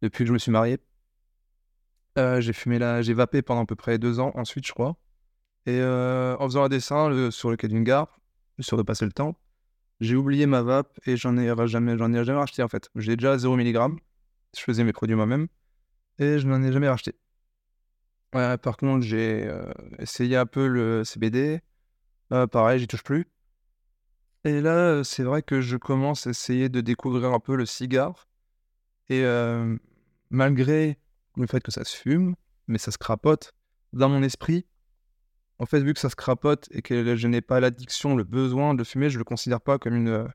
Depuis 0.00 0.24
que 0.24 0.28
je 0.28 0.32
me 0.32 0.38
suis 0.38 0.50
marié. 0.50 0.78
Euh, 2.18 2.40
j'ai 2.40 2.52
fumé 2.52 2.78
là, 2.78 3.00
j'ai 3.02 3.14
vapé 3.14 3.42
pendant 3.42 3.62
à 3.62 3.66
peu 3.66 3.76
près 3.76 3.98
deux 3.98 4.20
ans 4.20 4.32
ensuite, 4.34 4.66
je 4.66 4.72
crois. 4.72 4.96
Et 5.66 5.78
euh, 5.80 6.36
en 6.38 6.44
faisant 6.46 6.64
un 6.64 6.68
dessin 6.68 7.30
sur 7.30 7.50
le 7.50 7.56
quai 7.56 7.68
d'une 7.68 7.84
gare, 7.84 8.20
sur 8.60 8.76
de 8.76 8.82
passer 8.82 9.04
le 9.04 9.12
temps, 9.12 9.38
j'ai 10.00 10.16
oublié 10.16 10.46
ma 10.46 10.62
vape 10.62 10.98
et 11.06 11.16
j'en 11.16 11.36
ai 11.38 11.54
jamais, 11.66 11.96
j'en 11.96 12.12
ai 12.12 12.24
jamais 12.24 12.38
racheté 12.38 12.62
en 12.62 12.68
fait. 12.68 12.90
J'ai 12.96 13.16
déjà 13.16 13.38
0 13.38 13.56
mg, 13.56 13.96
je 14.56 14.60
faisais 14.60 14.84
mes 14.84 14.92
produits 14.92 15.16
moi-même 15.16 15.46
et 16.18 16.38
je 16.38 16.46
n'en 16.46 16.62
ai 16.62 16.72
jamais 16.72 16.88
racheté. 16.88 17.14
par 18.32 18.76
contre, 18.76 19.04
j'ai 19.06 19.44
euh, 19.46 19.72
essayé 19.98 20.36
un 20.36 20.46
peu 20.46 20.66
le 20.66 21.04
CBD, 21.04 21.60
pareil, 22.50 22.80
j'y 22.80 22.88
touche 22.88 23.04
plus. 23.04 23.26
Et 24.44 24.60
là, 24.60 25.04
c'est 25.04 25.22
vrai 25.22 25.42
que 25.42 25.60
je 25.60 25.76
commence 25.76 26.26
à 26.26 26.30
essayer 26.30 26.68
de 26.68 26.80
découvrir 26.80 27.32
un 27.32 27.40
peu 27.40 27.54
le 27.56 27.64
cigare. 27.64 28.26
Et 29.08 29.24
malgré 30.30 30.98
le 31.36 31.46
fait 31.46 31.62
que 31.62 31.70
ça 31.70 31.84
se 31.84 31.96
fume, 31.96 32.34
mais 32.66 32.78
ça 32.78 32.90
se 32.90 32.98
crapote. 32.98 33.52
Dans 33.92 34.08
mon 34.08 34.22
esprit, 34.22 34.66
en 35.58 35.66
fait, 35.66 35.80
vu 35.80 35.94
que 35.94 36.00
ça 36.00 36.10
se 36.10 36.16
crapote 36.16 36.68
et 36.72 36.82
que 36.82 37.16
je 37.16 37.28
n'ai 37.28 37.40
pas 37.40 37.60
l'addiction, 37.60 38.16
le 38.16 38.24
besoin 38.24 38.74
de 38.74 38.84
fumer, 38.84 39.10
je 39.10 39.14
ne 39.14 39.18
le 39.18 39.24
considère 39.24 39.60
pas 39.60 39.78
comme 39.78 39.94
une, 39.94 40.08
euh, 40.08 40.26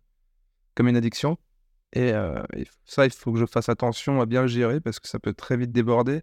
comme 0.76 0.88
une 0.88 0.96
addiction. 0.96 1.38
Et, 1.94 2.14
euh, 2.14 2.42
ça, 2.86 3.06
il 3.06 3.12
faut 3.12 3.34
que 3.34 3.40
je 3.40 3.46
fasse 3.46 3.70
attention 3.70 4.22
à 4.22 4.26
bien 4.26 4.42
le 4.42 4.48
gérer 4.48 4.80
parce 4.80 5.00
que 5.00 5.08
ça 5.08 5.20
peut 5.20 5.34
très 5.34 5.58
vite 5.58 5.72
déborder. 5.72 6.22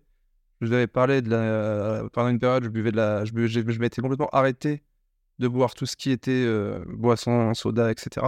Je 0.60 0.68
vous 0.68 0.72
avais 0.72 0.86
parlé 0.86 1.20
de 1.20 1.30
la. 1.30 2.08
pendant 2.12 2.28
une 2.28 2.38
période, 2.38 2.64
je 2.64 2.68
buvais 2.68 2.92
de 2.92 2.96
la. 2.96 3.24
Je, 3.24 3.78
m'étais 3.78 4.00
complètement 4.00 4.28
arrêté 4.32 4.82
de 5.38 5.48
boire 5.48 5.74
tout 5.74 5.86
ce 5.86 5.96
qui 5.96 6.10
était 6.10 6.30
euh, 6.30 6.84
boisson, 6.86 7.52
soda, 7.54 7.90
etc. 7.90 8.26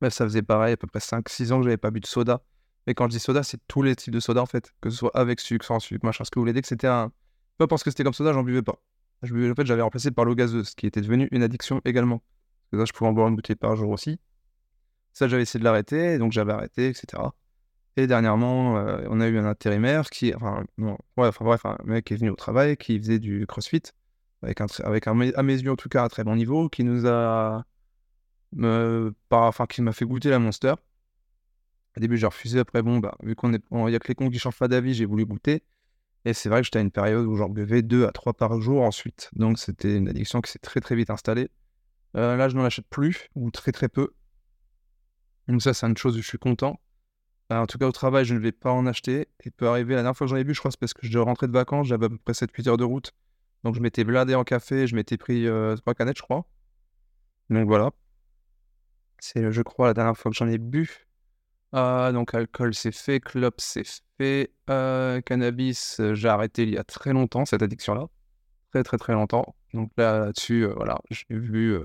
Mais 0.00 0.10
ça 0.10 0.24
faisait 0.24 0.42
pareil, 0.42 0.72
à 0.72 0.76
peu 0.76 0.86
près 0.86 1.00
5-6 1.00 1.52
ans 1.52 1.58
que 1.58 1.64
je 1.64 1.68
n'avais 1.68 1.76
pas 1.76 1.90
bu 1.90 2.00
de 2.00 2.06
soda. 2.06 2.42
Mais 2.86 2.94
quand 2.94 3.06
je 3.06 3.10
dis 3.10 3.20
soda, 3.20 3.42
c'est 3.42 3.60
tous 3.66 3.82
les 3.82 3.96
types 3.96 4.12
de 4.12 4.20
soda 4.20 4.42
en 4.42 4.46
fait, 4.46 4.72
que 4.80 4.90
ce 4.90 4.96
soit 4.96 5.10
avec 5.14 5.40
sucre, 5.40 5.64
sans 5.64 5.80
sucre, 5.80 6.04
machin. 6.04 6.24
Ce 6.24 6.30
que 6.30 6.38
vous 6.38 6.42
voulez 6.42 6.52
dire 6.52 6.62
que 6.62 6.68
c'était 6.68 6.86
un. 6.86 7.12
Pas 7.58 7.66
parce 7.66 7.82
que 7.82 7.90
c'était 7.90 8.04
comme 8.04 8.12
soda, 8.14 8.32
j'en 8.32 8.42
buvais 8.42 8.62
pas. 8.62 8.80
Je 9.22 9.32
buvais, 9.32 9.50
en 9.50 9.54
fait, 9.54 9.66
j'avais 9.66 9.82
remplacé 9.82 10.10
par 10.10 10.24
l'eau 10.24 10.34
gazeuse, 10.34 10.74
qui 10.74 10.86
était 10.86 11.00
devenu 11.00 11.28
une 11.30 11.42
addiction 11.42 11.80
également. 11.84 12.18
Parce 12.18 12.70
que 12.72 12.78
ça, 12.78 12.84
je 12.86 12.92
pouvais 12.92 13.08
en 13.08 13.12
boire 13.12 13.28
une 13.28 13.36
bouteille 13.36 13.56
par 13.56 13.76
jour 13.76 13.90
aussi. 13.90 14.18
Ça, 15.12 15.28
j'avais 15.28 15.42
essayé 15.42 15.60
de 15.60 15.64
l'arrêter, 15.64 16.18
donc 16.18 16.32
j'avais 16.32 16.52
arrêté, 16.52 16.88
etc. 16.88 17.22
Et 17.96 18.06
dernièrement, 18.06 18.76
euh, 18.76 19.06
on 19.08 19.20
a 19.20 19.28
eu 19.28 19.38
un 19.38 19.46
intérimaire 19.46 20.10
qui, 20.10 20.34
enfin, 20.34 20.64
ouais, 20.78 20.96
enfin 21.16 21.44
bref, 21.44 21.64
un 21.64 21.78
mec 21.84 22.10
est 22.10 22.16
venu 22.16 22.30
au 22.30 22.34
travail, 22.34 22.76
qui 22.76 22.98
faisait 22.98 23.20
du 23.20 23.46
crossfit, 23.46 23.82
avec 24.42 24.60
un, 24.60 24.66
avec 24.82 25.06
un, 25.06 25.18
à 25.20 25.42
mes 25.44 25.54
yeux 25.54 25.70
en 25.70 25.76
tout 25.76 25.88
cas, 25.88 26.02
un 26.02 26.08
très 26.08 26.24
bon 26.24 26.34
niveau, 26.34 26.68
qui 26.68 26.82
nous 26.82 27.06
a, 27.06 27.64
me, 28.52 29.14
enfin, 29.30 29.66
qui 29.66 29.82
m'a 29.82 29.92
fait 29.92 30.04
goûter 30.04 30.30
la 30.30 30.40
Monster. 30.40 30.74
Au 31.96 32.00
début, 32.00 32.16
j'ai 32.16 32.26
refusé. 32.26 32.58
Après, 32.58 32.82
bon, 32.82 32.98
bah, 32.98 33.16
vu 33.22 33.34
qu'on 33.36 33.52
est, 33.52 33.62
il 33.70 33.90
y 33.90 33.94
a 33.94 33.98
que 33.98 34.08
les 34.08 34.14
cons 34.14 34.30
qui 34.30 34.38
changent 34.38 34.58
pas 34.58 34.68
d'avis, 34.68 34.94
j'ai 34.94 35.04
voulu 35.04 35.26
goûter. 35.26 35.62
Et 36.24 36.32
c'est 36.32 36.48
vrai 36.48 36.60
que 36.60 36.64
j'étais 36.64 36.78
à 36.78 36.82
une 36.82 36.90
période 36.90 37.26
où 37.26 37.36
j'en 37.36 37.48
buvais 37.48 37.82
deux 37.82 38.06
à 38.06 38.12
trois 38.12 38.32
par 38.32 38.60
jour 38.60 38.82
ensuite. 38.82 39.30
Donc 39.34 39.58
c'était 39.58 39.96
une 39.96 40.08
addiction 40.08 40.40
qui 40.40 40.50
s'est 40.50 40.58
très 40.58 40.80
très 40.80 40.96
vite 40.96 41.10
installée. 41.10 41.50
Euh, 42.16 42.36
là, 42.36 42.48
je 42.48 42.56
n'en 42.56 42.64
achète 42.64 42.86
plus, 42.88 43.28
ou 43.34 43.50
très 43.50 43.72
très 43.72 43.88
peu. 43.88 44.14
Donc 45.48 45.62
ça, 45.62 45.74
c'est 45.74 45.86
une 45.86 45.96
chose 45.96 46.16
où 46.16 46.22
je 46.22 46.26
suis 46.26 46.38
content. 46.38 46.80
Euh, 47.52 47.58
en 47.58 47.66
tout 47.66 47.76
cas, 47.78 47.86
au 47.86 47.92
travail, 47.92 48.24
je 48.24 48.34
ne 48.34 48.38
vais 48.38 48.52
pas 48.52 48.72
en 48.72 48.86
acheter. 48.86 49.28
Et 49.44 49.50
peut 49.50 49.68
arriver, 49.68 49.94
la 49.94 50.02
dernière 50.02 50.16
fois 50.16 50.26
que 50.26 50.30
j'en 50.30 50.36
ai 50.36 50.44
bu, 50.44 50.54
je 50.54 50.60
crois, 50.60 50.70
c'est 50.70 50.80
parce 50.80 50.94
que 50.94 51.06
je 51.06 51.18
rentrais 51.18 51.46
de 51.48 51.52
vacances, 51.52 51.88
j'avais 51.88 52.06
à 52.06 52.08
peu 52.08 52.18
près 52.18 52.32
7-8 52.32 52.68
heures 52.68 52.76
de 52.76 52.84
route. 52.84 53.12
Donc 53.64 53.74
je 53.74 53.80
m'étais 53.80 54.04
blindé 54.04 54.34
en 54.34 54.44
café, 54.44 54.86
je 54.86 54.94
m'étais 54.94 55.16
pris 55.16 55.46
euh, 55.46 55.76
trois 55.76 55.94
canettes, 55.94 56.18
je 56.18 56.22
crois. 56.22 56.46
Donc 57.50 57.66
voilà. 57.66 57.90
C'est, 59.18 59.52
je 59.52 59.62
crois, 59.62 59.88
la 59.88 59.94
dernière 59.94 60.16
fois 60.16 60.30
que 60.30 60.36
j'en 60.36 60.48
ai 60.48 60.58
bu. 60.58 61.03
Ah, 61.76 62.12
donc 62.12 62.34
alcool, 62.34 62.72
c'est 62.72 62.92
fait. 62.92 63.18
Clope, 63.18 63.56
c'est 63.58 63.82
fait. 64.16 64.52
Euh, 64.70 65.20
cannabis, 65.20 66.00
j'ai 66.12 66.28
arrêté 66.28 66.62
il 66.62 66.70
y 66.70 66.78
a 66.78 66.84
très 66.84 67.12
longtemps, 67.12 67.44
cette 67.44 67.62
addiction-là. 67.62 68.06
Très, 68.72 68.84
très, 68.84 68.96
très 68.96 69.12
longtemps. 69.12 69.56
Donc 69.74 69.90
là, 69.96 70.20
là-dessus, 70.20 70.66
voilà, 70.66 71.00
j'ai 71.10 71.26
vu 71.30 71.80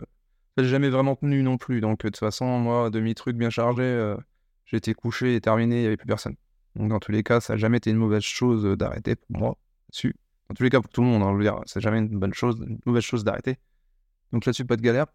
j'ai 0.58 0.70
jamais 0.70 0.90
vraiment 0.90 1.16
tenu 1.16 1.42
non 1.42 1.58
plus. 1.58 1.82
Donc, 1.82 2.04
de 2.04 2.10
toute 2.10 2.18
façon, 2.18 2.46
moi, 2.60 2.92
demi-truc 2.92 3.36
bien 3.36 3.50
chargé, 3.50 4.16
j'étais 4.66 4.94
couché 4.94 5.36
et 5.36 5.42
terminé, 5.42 5.78
il 5.78 5.82
n'y 5.82 5.88
avait 5.88 5.98
plus 5.98 6.08
personne. 6.08 6.36
Donc, 6.76 6.90
dans 6.90 7.00
tous 7.00 7.12
les 7.12 7.24
cas, 7.24 7.40
ça 7.40 7.54
n'a 7.54 7.58
jamais 7.58 7.78
été 7.78 7.90
une 7.90 7.98
mauvaise 7.98 8.22
chose 8.22 8.64
d'arrêter 8.78 9.16
pour 9.16 9.40
moi 9.40 9.58
dessus. 9.92 10.16
Dans 10.50 10.56
tous 10.56 10.64
les 10.64 10.70
cas, 10.70 10.82
pour 10.82 10.92
tout 10.92 11.02
le 11.02 11.08
monde, 11.08 11.24
hein, 11.24 11.32
je 11.32 11.38
veux 11.38 11.44
dire, 11.44 11.60
c'est 11.66 11.82
jamais 11.82 11.98
une 12.00 12.20
bonne 12.20 12.34
chose, 12.34 12.64
une 12.68 12.80
mauvaise 12.86 13.04
chose 13.04 13.24
d'arrêter. 13.24 13.58
Donc 14.32 14.46
là-dessus, 14.46 14.66
pas 14.66 14.76
de 14.76 14.82
galère. 14.82 15.08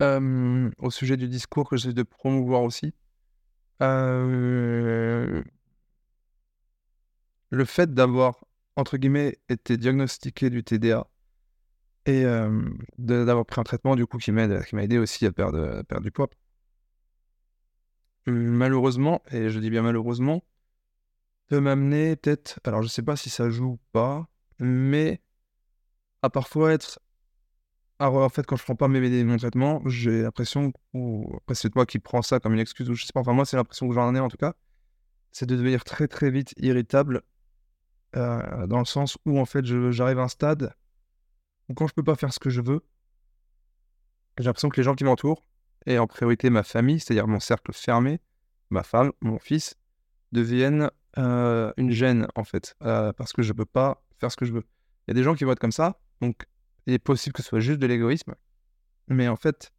au 0.00 0.90
sujet 0.90 1.16
du 1.16 1.28
discours 1.28 1.68
que 1.68 1.76
j'essaie 1.76 1.94
de 1.94 2.02
promouvoir 2.04 2.62
aussi, 2.62 2.94
le 3.80 5.42
fait 7.64 7.92
d'avoir, 7.92 8.44
entre 8.76 8.96
guillemets, 8.96 9.38
été 9.48 9.76
diagnostiqué 9.76 10.50
du 10.50 10.64
TDA 10.64 11.06
et 12.06 12.24
d'avoir 12.98 13.46
pris 13.46 13.60
un 13.60 13.64
traitement 13.64 13.96
du 13.96 14.06
coup 14.06 14.18
qui 14.18 14.32
m'a 14.32 14.44
aidé 14.44 14.98
aussi 14.98 15.26
à 15.26 15.32
perdre, 15.32 15.82
perdre 15.82 16.04
du 16.04 16.10
poids. 16.10 16.28
Malheureusement, 18.26 19.22
et 19.30 19.50
je 19.50 19.58
dis 19.58 19.70
bien 19.70 19.82
malheureusement, 19.82 20.42
peut 21.48 21.60
m'amener 21.60 22.16
peut-être, 22.16 22.58
alors 22.64 22.82
je 22.82 22.88
sais 22.88 23.02
pas 23.02 23.16
si 23.16 23.28
ça 23.28 23.50
joue 23.50 23.72
ou 23.72 23.78
pas, 23.92 24.26
mais 24.58 25.20
à 26.22 26.30
parfois 26.30 26.72
être. 26.72 27.00
Alors, 28.04 28.22
en 28.22 28.28
fait, 28.28 28.44
quand 28.44 28.56
je 28.56 28.64
prends 28.64 28.76
pas 28.76 28.86
mes, 28.86 29.24
mon 29.24 29.38
traitement, 29.38 29.80
j'ai 29.86 30.20
l'impression, 30.20 30.74
ou 30.92 31.32
après 31.38 31.54
c'est 31.54 31.70
toi 31.70 31.86
qui 31.86 31.98
prends 31.98 32.20
ça 32.20 32.38
comme 32.38 32.52
une 32.52 32.60
excuse, 32.60 32.90
ou 32.90 32.94
je 32.94 33.06
sais 33.06 33.14
pas, 33.14 33.20
enfin 33.20 33.32
moi 33.32 33.46
c'est 33.46 33.56
l'impression 33.56 33.88
que 33.88 33.94
j'en 33.94 34.14
ai 34.14 34.20
en 34.20 34.28
tout 34.28 34.36
cas, 34.36 34.52
c'est 35.32 35.46
de 35.46 35.56
devenir 35.56 35.84
très 35.84 36.06
très 36.06 36.30
vite 36.30 36.52
irritable, 36.58 37.22
dans 38.12 38.78
le 38.78 38.84
sens 38.84 39.16
où 39.24 39.38
en 39.40 39.46
fait 39.46 39.64
j'arrive 39.64 40.18
à 40.18 40.24
un 40.24 40.28
stade 40.28 40.74
quand 41.74 41.86
je 41.86 41.94
peux 41.94 42.02
pas 42.02 42.14
faire 42.14 42.30
ce 42.30 42.38
que 42.38 42.50
je 42.50 42.60
veux, 42.60 42.84
j'ai 44.36 44.44
l'impression 44.44 44.68
que 44.68 44.76
les 44.76 44.84
gens 44.84 44.94
qui 44.94 45.04
m'entourent, 45.04 45.42
et 45.86 45.98
en 45.98 46.06
priorité 46.06 46.50
ma 46.50 46.62
famille, 46.62 47.00
c'est-à-dire 47.00 47.26
mon 47.26 47.40
cercle 47.40 47.72
fermé, 47.72 48.20
ma 48.68 48.82
femme, 48.82 49.12
mon 49.22 49.38
fils, 49.38 49.76
deviennent 50.30 50.90
euh, 51.16 51.72
une 51.78 51.90
gêne 51.90 52.28
en 52.34 52.44
fait, 52.44 52.76
euh, 52.82 53.14
parce 53.14 53.32
que 53.32 53.40
je 53.40 53.54
peux 53.54 53.64
pas 53.64 54.04
faire 54.18 54.30
ce 54.30 54.36
que 54.36 54.44
je 54.44 54.52
veux. 54.52 54.64
Il 55.06 55.10
y 55.10 55.12
a 55.12 55.14
des 55.14 55.22
gens 55.22 55.34
qui 55.34 55.44
vont 55.44 55.52
être 55.52 55.58
comme 55.58 55.72
ça, 55.72 55.98
donc 56.20 56.44
il 56.86 56.94
est 56.94 56.98
possible 56.98 57.32
que 57.32 57.42
ce 57.42 57.48
soit 57.48 57.60
juste 57.60 57.78
de 57.78 57.86
l'égoïsme, 57.86 58.34
mais 59.08 59.28
en 59.28 59.36
fait, 59.36 59.72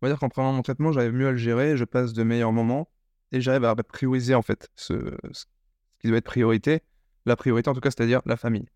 on 0.00 0.06
va 0.06 0.12
dire 0.12 0.18
qu'en 0.18 0.28
prenant 0.28 0.52
mon 0.52 0.62
traitement, 0.62 0.92
j'arrive 0.92 1.12
mieux 1.12 1.28
à 1.28 1.32
le 1.32 1.36
gérer, 1.36 1.76
je 1.76 1.84
passe 1.84 2.12
de 2.12 2.22
meilleurs 2.22 2.52
moments, 2.52 2.90
et 3.32 3.40
j'arrive 3.40 3.64
à 3.64 3.74
prioriser 3.76 4.34
en 4.34 4.42
fait 4.42 4.68
ce, 4.74 4.94
qui 6.00 6.08
doit 6.08 6.18
être 6.18 6.24
priorité, 6.24 6.82
la 7.26 7.36
priorité 7.36 7.70
en 7.70 7.74
tout 7.74 7.80
cas, 7.80 7.90
c'est-à-dire 7.90 8.22
la 8.24 8.36
famille 8.36 8.66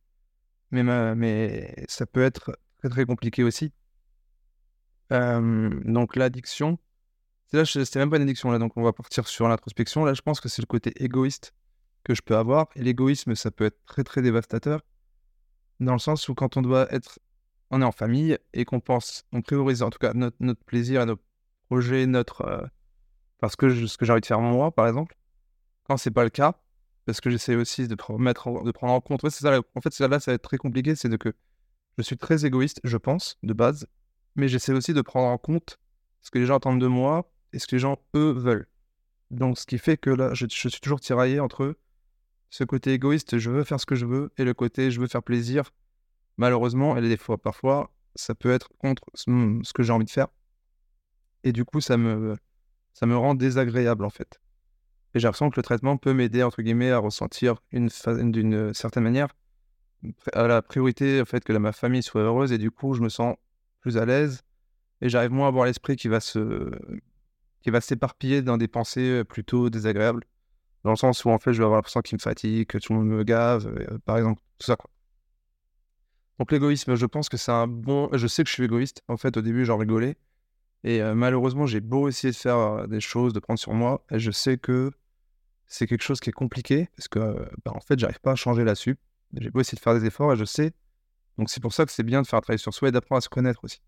mais, 0.72 1.84
ça 1.88 2.06
peut 2.06 2.22
être 2.22 2.58
très 2.82 3.04
compliqué 3.04 3.44
aussi. 3.44 3.72
donc 5.10 6.16
l'addiction, 6.16 6.78
c'est 7.46 7.66
c'était 7.66 7.98
même 7.98 8.10
pas 8.10 8.16
une 8.16 8.22
addiction 8.22 8.50
là, 8.50 8.58
donc 8.58 8.76
on 8.76 8.82
va 8.82 8.92
partir 8.92 9.28
sur 9.28 9.46
l'introspection. 9.48 10.04
Là, 10.04 10.14
je 10.14 10.22
pense 10.22 10.40
que 10.40 10.48
c'est 10.48 10.62
le 10.62 10.66
côté 10.66 10.92
égoïste 11.02 11.52
que 12.02 12.14
je 12.14 12.22
peux 12.22 12.36
avoir. 12.36 12.68
Et 12.76 12.82
l'égoïsme, 12.82 13.34
ça 13.34 13.50
peut 13.50 13.66
être 13.66 13.78
très 13.84 14.04
très 14.04 14.22
dévastateur, 14.22 14.80
dans 15.80 15.92
le 15.92 15.98
sens 15.98 16.28
où 16.28 16.34
quand 16.34 16.56
on 16.56 16.62
doit 16.62 16.92
être, 16.92 17.18
on 17.72 17.82
est 17.82 17.84
en 17.84 17.92
famille 17.92 18.38
et 18.52 18.64
qu'on 18.64 18.80
pense, 18.80 19.24
on 19.32 19.42
priorise 19.42 19.82
en 19.82 19.90
tout 19.90 19.98
cas 19.98 20.12
notre, 20.14 20.64
plaisir 20.64 21.02
et 21.02 21.06
nos 21.06 21.18
projets, 21.68 22.06
notre, 22.06 22.70
parce 23.40 23.56
que 23.56 23.86
ce 23.86 23.98
que 23.98 24.04
j'ai 24.04 24.12
envie 24.12 24.20
de 24.20 24.26
faire 24.26 24.40
moi, 24.40 24.70
par 24.70 24.86
exemple. 24.86 25.16
Quand 25.84 25.96
c'est 25.96 26.12
pas 26.12 26.22
le 26.22 26.30
cas, 26.30 26.54
parce 27.06 27.20
que 27.20 27.30
j'essaie 27.30 27.56
aussi 27.56 27.88
de, 27.88 27.94
de 27.94 28.70
prendre 28.70 28.92
en 28.92 29.00
compte. 29.00 29.28
ça, 29.28 29.60
en 29.74 29.80
fait, 29.80 29.98
là, 29.98 30.20
ça 30.20 30.30
va 30.30 30.34
être 30.34 30.42
très 30.42 30.58
compliqué. 30.58 30.94
C'est 30.94 31.08
de 31.08 31.16
que 31.16 31.34
je 31.98 32.02
suis 32.02 32.16
très 32.16 32.46
égoïste, 32.46 32.80
je 32.84 32.96
pense, 32.96 33.38
de 33.42 33.52
base, 33.52 33.86
mais 34.36 34.48
j'essaie 34.48 34.72
aussi 34.72 34.94
de 34.94 35.02
prendre 35.02 35.28
en 35.28 35.38
compte 35.38 35.78
ce 36.20 36.30
que 36.30 36.38
les 36.38 36.46
gens 36.46 36.56
attendent 36.56 36.80
de 36.80 36.86
moi 36.86 37.30
et 37.52 37.58
ce 37.58 37.66
que 37.66 37.76
les 37.76 37.80
gens, 37.80 37.98
eux, 38.14 38.32
veulent. 38.32 38.68
Donc, 39.30 39.58
ce 39.58 39.66
qui 39.66 39.78
fait 39.78 39.96
que 39.96 40.10
là, 40.10 40.34
je, 40.34 40.46
suis 40.46 40.70
toujours 40.80 41.00
tiraillé 41.00 41.40
entre 41.40 41.76
ce 42.50 42.64
côté 42.64 42.92
égoïste, 42.92 43.38
je 43.38 43.50
veux 43.50 43.64
faire 43.64 43.80
ce 43.80 43.86
que 43.86 43.94
je 43.94 44.06
veux, 44.06 44.30
et 44.36 44.44
le 44.44 44.54
côté 44.54 44.90
je 44.90 45.00
veux 45.00 45.06
faire 45.06 45.22
plaisir. 45.22 45.72
Malheureusement, 46.36 46.96
et 46.96 47.02
des 47.02 47.16
fois, 47.16 47.38
parfois, 47.38 47.90
ça 48.14 48.34
peut 48.34 48.50
être 48.50 48.68
contre 48.78 49.02
ce 49.14 49.72
que 49.72 49.82
j'ai 49.82 49.92
envie 49.92 50.04
de 50.04 50.10
faire. 50.10 50.28
Et 51.44 51.52
du 51.52 51.64
coup, 51.64 51.80
ça 51.80 51.96
me, 51.96 52.36
ça 52.92 53.06
me 53.06 53.16
rend 53.16 53.34
désagréable, 53.34 54.04
en 54.04 54.10
fait. 54.10 54.40
Et 55.14 55.20
j'ai 55.20 55.26
l'impression 55.26 55.50
que 55.50 55.56
le 55.58 55.62
traitement 55.62 55.96
peut 55.96 56.14
m'aider, 56.14 56.42
entre 56.42 56.62
guillemets, 56.62 56.90
à 56.90 56.98
ressentir 56.98 57.56
une 57.70 57.88
d'une 58.32 58.72
certaine 58.72 59.02
manière 59.02 59.28
à 60.32 60.46
la 60.46 60.62
priorité, 60.62 61.20
au 61.20 61.24
fait 61.24 61.44
que 61.44 61.52
ma 61.52 61.72
famille 61.72 62.02
soit 62.02 62.22
heureuse, 62.22 62.52
et 62.52 62.58
du 62.58 62.70
coup, 62.70 62.94
je 62.94 63.02
me 63.02 63.08
sens 63.08 63.36
plus 63.80 63.98
à 63.98 64.04
l'aise, 64.04 64.42
et 65.00 65.08
j'arrive 65.08 65.30
moins 65.30 65.46
à 65.46 65.48
avoir 65.48 65.66
l'esprit 65.66 65.96
qui 65.96 66.08
va 66.08 66.20
se 66.20 66.70
qui 67.62 67.70
va 67.70 67.80
s'éparpiller 67.80 68.42
dans 68.42 68.56
des 68.56 68.68
pensées 68.68 69.22
plutôt 69.24 69.70
désagréables, 69.70 70.24
dans 70.84 70.90
le 70.90 70.96
sens 70.96 71.24
où, 71.24 71.30
en 71.30 71.38
fait, 71.38 71.52
je 71.52 71.58
vais 71.58 71.64
avoir 71.64 71.78
l'impression 71.78 72.00
qu'il 72.00 72.16
me 72.16 72.20
fatigue, 72.20 72.66
que 72.66 72.78
tout 72.78 72.92
le 72.92 72.98
monde 72.98 73.08
me 73.08 73.22
gave, 73.22 73.66
euh, 73.66 73.98
par 74.04 74.18
exemple, 74.18 74.42
tout 74.58 74.66
ça, 74.66 74.76
quoi. 74.76 74.90
Donc 76.42 76.50
l'égoïsme, 76.50 76.96
je 76.96 77.06
pense 77.06 77.28
que 77.28 77.36
c'est 77.36 77.52
un 77.52 77.68
bon... 77.68 78.08
Je 78.12 78.26
sais 78.26 78.42
que 78.42 78.48
je 78.48 78.54
suis 78.54 78.64
égoïste, 78.64 79.04
en 79.06 79.16
fait, 79.16 79.36
au 79.36 79.42
début, 79.42 79.64
j'en 79.64 79.76
rigolais, 79.78 80.16
et 80.82 81.00
euh, 81.00 81.14
malheureusement, 81.14 81.66
j'ai 81.66 81.78
beau 81.78 82.08
essayer 82.08 82.32
de 82.32 82.36
faire 82.36 82.56
euh, 82.56 82.86
des 82.88 82.98
choses, 82.98 83.32
de 83.32 83.38
prendre 83.38 83.60
sur 83.60 83.74
moi, 83.74 84.04
et 84.10 84.18
je 84.18 84.32
sais 84.32 84.58
que 84.58 84.90
c'est 85.68 85.86
quelque 85.86 86.02
chose 86.02 86.18
qui 86.18 86.30
est 86.30 86.32
compliqué 86.32 86.88
parce 86.96 87.06
que, 87.06 87.48
bah, 87.64 87.70
en 87.72 87.78
fait, 87.78 87.96
j'arrive 87.96 88.18
pas 88.18 88.32
à 88.32 88.34
changer 88.34 88.64
là-dessus. 88.64 88.98
J'ai 89.34 89.50
beau 89.50 89.60
essayer 89.60 89.76
de 89.76 89.80
faire 89.80 89.94
des 89.94 90.04
efforts 90.04 90.32
et 90.32 90.36
je 90.36 90.44
sais. 90.44 90.72
Donc, 91.38 91.48
c'est 91.48 91.60
pour 91.60 91.72
ça 91.72 91.86
que 91.86 91.92
c'est 91.92 92.02
bien 92.02 92.22
de 92.22 92.26
faire 92.26 92.40
un 92.40 92.42
travail 92.42 92.58
sur 92.58 92.74
soi 92.74 92.88
et 92.88 92.90
d'apprendre 92.90 93.18
à 93.18 93.20
se 93.20 93.28
connaître 93.28 93.62
aussi. 93.62 93.80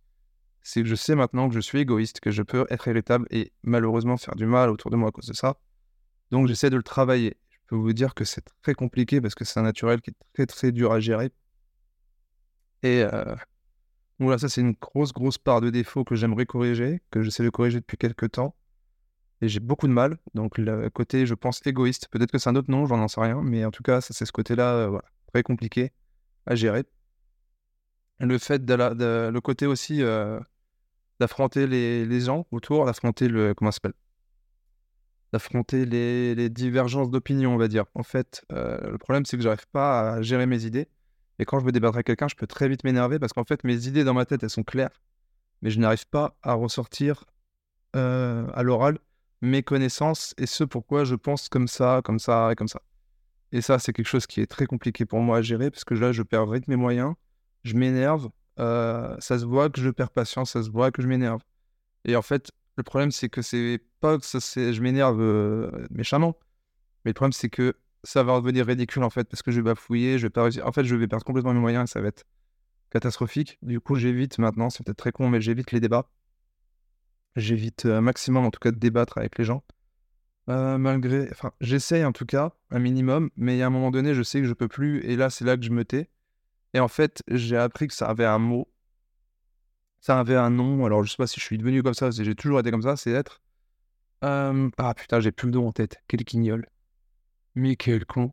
C'est 0.62 0.84
que 0.84 0.88
je 0.88 0.94
sais 0.94 1.16
maintenant 1.16 1.48
que 1.48 1.56
je 1.56 1.60
suis 1.60 1.80
égoïste, 1.80 2.20
que 2.20 2.30
je 2.30 2.44
peux 2.44 2.66
être 2.70 2.86
irritable 2.86 3.26
et 3.32 3.50
malheureusement 3.64 4.16
faire 4.16 4.36
du 4.36 4.46
mal 4.46 4.70
autour 4.70 4.92
de 4.92 4.96
moi 4.96 5.08
à 5.08 5.10
cause 5.10 5.26
de 5.26 5.34
ça. 5.34 5.56
Donc, 6.30 6.46
j'essaie 6.46 6.70
de 6.70 6.76
le 6.76 6.84
travailler. 6.84 7.36
Je 7.50 7.58
peux 7.66 7.74
vous 7.74 7.92
dire 7.92 8.14
que 8.14 8.24
c'est 8.24 8.44
très 8.62 8.74
compliqué 8.74 9.20
parce 9.20 9.34
que 9.34 9.44
c'est 9.44 9.58
un 9.58 9.64
naturel 9.64 10.00
qui 10.00 10.10
est 10.10 10.16
très, 10.34 10.46
très 10.46 10.70
dur 10.70 10.92
à 10.92 11.00
gérer. 11.00 11.32
Et 12.84 13.02
euh, 13.02 13.34
voilà, 14.18 14.38
ça, 14.38 14.50
c'est 14.50 14.60
une 14.60 14.74
grosse, 14.78 15.12
grosse 15.12 15.38
part 15.38 15.62
de 15.62 15.70
défaut 15.70 16.04
que 16.04 16.14
j'aimerais 16.14 16.44
corriger, 16.44 17.00
que 17.10 17.22
j'essaie 17.22 17.42
de 17.42 17.48
corriger 17.48 17.80
depuis 17.80 17.96
quelques 17.96 18.32
temps 18.32 18.54
et 19.40 19.48
j'ai 19.48 19.58
beaucoup 19.58 19.88
de 19.88 19.92
mal. 19.92 20.18
Donc 20.34 20.58
le 20.58 20.90
côté, 20.90 21.24
je 21.24 21.34
pense, 21.34 21.66
égoïste, 21.66 22.08
peut-être 22.08 22.30
que 22.30 22.38
c'est 22.38 22.50
un 22.50 22.56
autre 22.56 22.70
nom, 22.70 22.84
j'en 22.84 23.08
sais 23.08 23.22
rien, 23.22 23.40
mais 23.42 23.64
en 23.64 23.70
tout 23.70 23.82
cas, 23.82 24.02
c'est 24.02 24.12
ce 24.12 24.32
côté-là, 24.32 24.74
euh, 24.74 24.88
voilà, 24.88 25.06
très 25.32 25.42
compliqué 25.42 25.92
à 26.46 26.54
gérer. 26.54 26.84
Le 28.20 28.36
fait 28.38 28.62
le 28.68 29.38
côté 29.40 29.66
aussi 29.66 30.02
euh, 30.02 30.38
d'affronter 31.20 31.66
les, 31.66 32.04
les, 32.04 32.20
gens 32.20 32.46
autour, 32.50 32.84
d'affronter 32.84 33.28
le, 33.28 33.54
comment 33.54 33.72
ça 33.72 33.80
D'affronter 35.32 35.86
les, 35.86 36.34
les, 36.34 36.50
divergences 36.50 37.10
d'opinion, 37.10 37.54
on 37.54 37.56
va 37.56 37.66
dire. 37.68 37.86
En 37.94 38.02
fait, 38.02 38.44
le 38.50 38.96
problème, 38.98 39.24
c'est 39.24 39.38
que 39.38 39.42
j'arrive 39.42 39.66
pas 39.72 40.12
à 40.12 40.22
gérer 40.22 40.46
mes 40.46 40.64
idées. 40.66 40.86
Et 41.38 41.44
quand 41.44 41.58
je 41.58 41.64
veux 41.64 41.72
débattre 41.72 41.96
avec 41.96 42.06
quelqu'un, 42.06 42.28
je 42.28 42.36
peux 42.36 42.46
très 42.46 42.68
vite 42.68 42.84
m'énerver 42.84 43.18
parce 43.18 43.32
qu'en 43.32 43.44
fait, 43.44 43.64
mes 43.64 43.86
idées 43.86 44.04
dans 44.04 44.14
ma 44.14 44.24
tête, 44.24 44.42
elles 44.42 44.50
sont 44.50 44.62
claires, 44.62 45.02
mais 45.62 45.70
je 45.70 45.80
n'arrive 45.80 46.06
pas 46.06 46.36
à 46.42 46.54
ressortir 46.54 47.24
à 47.94 48.62
l'oral 48.64 48.98
mes 49.40 49.62
connaissances 49.62 50.34
et 50.38 50.46
ce 50.46 50.64
pourquoi 50.64 51.04
je 51.04 51.14
pense 51.14 51.48
comme 51.48 51.68
ça, 51.68 52.00
comme 52.04 52.18
ça 52.18 52.50
et 52.52 52.54
comme 52.54 52.68
ça. 52.68 52.82
Et 53.52 53.60
ça, 53.60 53.78
c'est 53.78 53.92
quelque 53.92 54.08
chose 54.08 54.26
qui 54.26 54.40
est 54.40 54.46
très 54.46 54.66
compliqué 54.66 55.04
pour 55.04 55.20
moi 55.20 55.38
à 55.38 55.42
gérer 55.42 55.70
parce 55.70 55.84
que 55.84 55.94
là, 55.94 56.12
je 56.12 56.22
perds 56.22 56.46
vite 56.46 56.66
mes 56.66 56.76
moyens, 56.76 57.14
je 57.62 57.74
m'énerve, 57.74 58.28
euh, 58.58 59.14
ça 59.20 59.38
se 59.38 59.44
voit 59.44 59.70
que 59.70 59.80
je 59.80 59.90
perds 59.90 60.10
patience, 60.10 60.52
ça 60.52 60.62
se 60.62 60.70
voit 60.70 60.90
que 60.90 61.02
je 61.02 61.06
m'énerve. 61.06 61.40
Et 62.04 62.16
en 62.16 62.22
fait, 62.22 62.50
le 62.76 62.82
problème, 62.82 63.12
c'est 63.12 63.28
que 63.28 63.42
c'est 63.42 63.80
pas 64.00 64.18
que 64.18 64.26
ça, 64.26 64.38
je 64.40 64.80
m'énerve 64.80 65.20
euh, 65.20 65.86
méchamment, 65.90 66.36
mais 67.04 67.10
le 67.10 67.14
problème, 67.14 67.32
c'est 67.32 67.48
que 67.48 67.74
ça 68.04 68.22
va 68.22 68.34
revenir 68.34 68.66
ridicule 68.66 69.02
en 69.02 69.10
fait 69.10 69.28
parce 69.28 69.42
que 69.42 69.50
je 69.50 69.56
vais 69.56 69.64
bafouiller, 69.64 70.18
je 70.18 70.26
vais 70.26 70.30
pas 70.30 70.48
En 70.62 70.72
fait, 70.72 70.84
je 70.84 70.94
vais 70.94 71.08
perdre 71.08 71.24
complètement 71.24 71.54
mes 71.54 71.60
moyens 71.60 71.90
et 71.90 71.92
ça 71.92 72.00
va 72.00 72.08
être 72.08 72.24
catastrophique. 72.90 73.58
Du 73.62 73.80
coup, 73.80 73.96
j'évite 73.96 74.38
maintenant, 74.38 74.70
c'est 74.70 74.84
peut-être 74.84 74.98
très 74.98 75.12
con, 75.12 75.28
mais 75.28 75.40
j'évite 75.40 75.72
les 75.72 75.80
débats 75.80 76.08
J'évite 77.36 77.86
un 77.86 78.00
maximum, 78.00 78.44
en 78.44 78.50
tout 78.52 78.60
cas, 78.60 78.70
de 78.70 78.78
débattre 78.78 79.18
avec 79.18 79.38
les 79.38 79.44
gens. 79.44 79.64
Euh, 80.48 80.78
malgré, 80.78 81.28
enfin, 81.32 81.52
j'essaye 81.60 82.04
en 82.04 82.12
tout 82.12 82.26
cas, 82.26 82.52
un 82.70 82.78
minimum, 82.78 83.30
mais 83.36 83.60
a 83.62 83.66
un 83.66 83.70
moment 83.70 83.90
donné, 83.90 84.14
je 84.14 84.22
sais 84.22 84.40
que 84.40 84.46
je 84.46 84.52
peux 84.52 84.68
plus, 84.68 85.02
et 85.04 85.16
là, 85.16 85.30
c'est 85.30 85.44
là 85.44 85.56
que 85.56 85.64
je 85.64 85.70
me 85.70 85.84
tais. 85.84 86.10
Et 86.74 86.80
en 86.80 86.88
fait, 86.88 87.22
j'ai 87.28 87.56
appris 87.56 87.88
que 87.88 87.94
ça 87.94 88.08
avait 88.08 88.24
un 88.26 88.38
mot, 88.38 88.70
ça 90.00 90.20
avait 90.20 90.36
un 90.36 90.50
nom. 90.50 90.84
Alors, 90.84 91.02
je 91.02 91.10
sais 91.10 91.16
pas 91.16 91.26
si 91.26 91.40
je 91.40 91.44
suis 91.44 91.58
devenu 91.58 91.82
comme 91.82 91.94
ça, 91.94 92.10
j'ai 92.10 92.34
toujours 92.34 92.60
été 92.60 92.70
comme 92.70 92.82
ça, 92.82 92.96
c'est 92.96 93.10
être. 93.10 93.40
Euh, 94.22 94.70
ah 94.78 94.94
putain, 94.94 95.20
j'ai 95.20 95.32
plus 95.32 95.46
le 95.46 95.52
nom 95.52 95.68
en 95.68 95.72
tête. 95.72 96.02
Quel 96.08 96.24
quignol. 96.24 96.66
Mais 97.54 97.76
quel 97.76 98.04
con. 98.04 98.32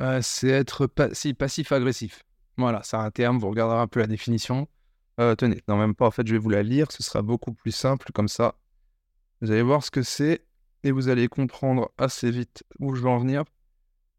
Euh, 0.00 0.20
c'est 0.22 0.48
être 0.48 0.88
si, 1.12 1.34
passif-agressif. 1.34 2.24
Voilà, 2.56 2.82
c'est 2.82 2.96
un 2.96 3.10
terme, 3.10 3.38
vous 3.38 3.48
regarderez 3.48 3.80
un 3.80 3.86
peu 3.86 4.00
la 4.00 4.06
définition. 4.06 4.68
tenez, 5.16 5.62
non, 5.68 5.76
même 5.76 5.94
pas, 5.94 6.06
en 6.06 6.10
fait, 6.10 6.26
je 6.26 6.32
vais 6.32 6.38
vous 6.38 6.50
la 6.50 6.62
lire, 6.62 6.90
ce 6.92 7.02
sera 7.02 7.22
beaucoup 7.22 7.52
plus 7.52 7.72
simple 7.72 8.10
comme 8.12 8.28
ça. 8.28 8.54
Vous 9.40 9.50
allez 9.50 9.62
voir 9.62 9.84
ce 9.84 9.90
que 9.90 10.02
c'est 10.02 10.44
et 10.84 10.90
vous 10.90 11.08
allez 11.08 11.28
comprendre 11.28 11.90
assez 11.98 12.30
vite 12.30 12.64
où 12.78 12.94
je 12.94 13.02
veux 13.02 13.08
en 13.08 13.18
venir. 13.18 13.44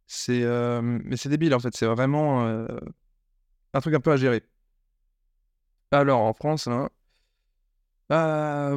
C'est, 0.08 0.44
euh, 0.44 0.82
mais 0.82 1.18
c'est 1.18 1.30
débile 1.30 1.54
en 1.54 1.60
fait, 1.60 1.76
c'est 1.76 1.86
vraiment 1.86 2.46
euh, 2.48 2.68
un 3.74 3.82
truc 3.82 3.94
un 3.94 4.00
peu 4.00 4.12
à 4.12 4.18
gérer. 4.18 4.44
Alors 5.92 6.22
en 6.22 6.34
France, 6.34 6.68
hein, 6.68 6.90
euh, 8.12 8.76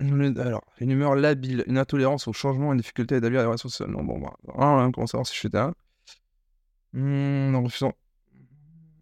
Alors, 0.00 0.62
une 0.80 0.90
humeur 0.90 1.16
labile, 1.16 1.64
une 1.66 1.78
intolérance 1.78 2.28
au 2.28 2.32
changement, 2.32 2.72
une 2.72 2.78
difficulté 2.78 3.16
à 3.16 3.18
établir 3.18 3.40
des 3.40 3.46
relations 3.46 3.68
sociales. 3.68 3.90
Non, 3.90 4.04
bon, 4.04 4.20
bah, 4.20 4.36
hein, 4.56 4.90
comment 4.92 5.06
savoir 5.06 5.26
si 5.26 5.34
je 5.34 5.38
suis 5.40 5.48
là 5.52 5.72
mmh, 6.92 7.50
non, 7.50 7.66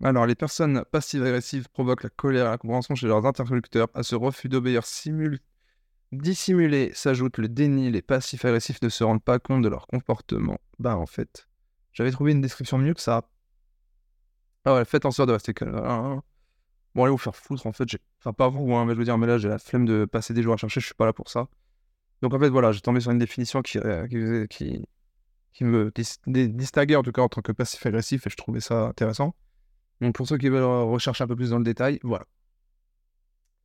Alors, 0.03 0.25
les 0.25 0.35
personnes 0.35 0.85
passives-agressives 0.91 1.69
provoquent 1.69 2.05
la 2.05 2.11
colère 2.11 2.47
et 2.47 2.51
la 2.51 2.59
compréhension 2.59 2.95
chez 2.95 3.07
leurs 3.07 3.27
interlocuteurs. 3.27 3.89
À 3.95 4.03
ce 4.03 4.15
refus 4.15 4.49
d'obéir 4.49 4.87
simultanément 4.87 5.45
Dissimulé 6.13 6.93
s'ajoute 6.95 7.39
le 7.39 7.49
déni, 7.49 7.91
les 7.91 8.01
passifs 8.01 8.45
agressifs 8.45 8.81
ne 8.81 8.89
se 8.89 9.03
rendent 9.03 9.23
pas 9.23 9.41
compte 9.41 9.63
de 9.63 9.69
leur 9.69 9.89
comportement. 9.89 10.59
Bah 10.79 10.97
en 10.97 11.07
fait, 11.07 11.49
j'avais 11.93 12.13
trouvé 12.13 12.31
une 12.31 12.41
description 12.41 12.79
mieux 12.79 12.95
que 12.95 13.01
ça. 13.01 13.29
Ah 14.65 14.75
ouais, 14.75 14.85
faites 14.85 15.05
en 15.05 15.11
sorte 15.11 15.29
de 15.29 15.33
rester 15.33 15.53
calme. 15.53 16.23
Bon, 16.97 17.05
allez 17.05 17.13
vous 17.13 17.19
faire 17.19 17.37
foutre, 17.37 17.67
en 17.67 17.73
fait. 17.73 17.85
Enfin, 18.21 18.33
pas 18.33 18.49
vous, 18.49 18.75
hein, 18.75 18.87
mais 18.87 18.95
je 18.95 18.99
veux 18.99 19.05
dire, 19.05 19.19
mais 19.19 19.27
là, 19.27 19.37
j'ai 19.37 19.49
la 19.49 19.59
flemme 19.59 19.85
de 19.85 20.07
passer 20.07 20.33
des 20.33 20.43
jours 20.43 20.55
à 20.55 20.57
chercher, 20.57 20.81
je 20.81 20.87
suis 20.87 20.95
pas 20.95 21.05
là 21.05 21.13
pour 21.13 21.29
ça. 21.29 21.47
Donc 22.23 22.33
en 22.35 22.39
fait, 22.41 22.49
voilà, 22.49 22.73
j'ai 22.73 22.81
tombé 22.81 23.01
sur 23.01 23.11
une 23.11 23.19
définition 23.19 23.61
qui, 23.63 23.79
euh, 23.79 24.07
qui, 24.49 24.87
qui, 25.53 25.65
me 25.65 25.93
distinguait 26.27 26.97
en 26.97 27.03
tout 27.03 27.13
cas 27.13 27.23
en 27.23 27.29
tant 27.29 27.43
que 27.43 27.53
passif 27.53 27.85
agressif 27.85 28.27
et 28.27 28.31
je 28.31 28.37
trouvais 28.37 28.61
ça 28.61 28.87
intéressant. 28.87 29.35
Donc 30.01 30.15
pour 30.15 30.27
ceux 30.27 30.39
qui 30.39 30.49
veulent 30.49 30.65
rechercher 30.65 31.25
un 31.25 31.27
peu 31.27 31.37
plus 31.37 31.51
dans 31.51 31.59
le 31.59 31.65
détail, 31.65 31.99
voilà. 32.03 32.27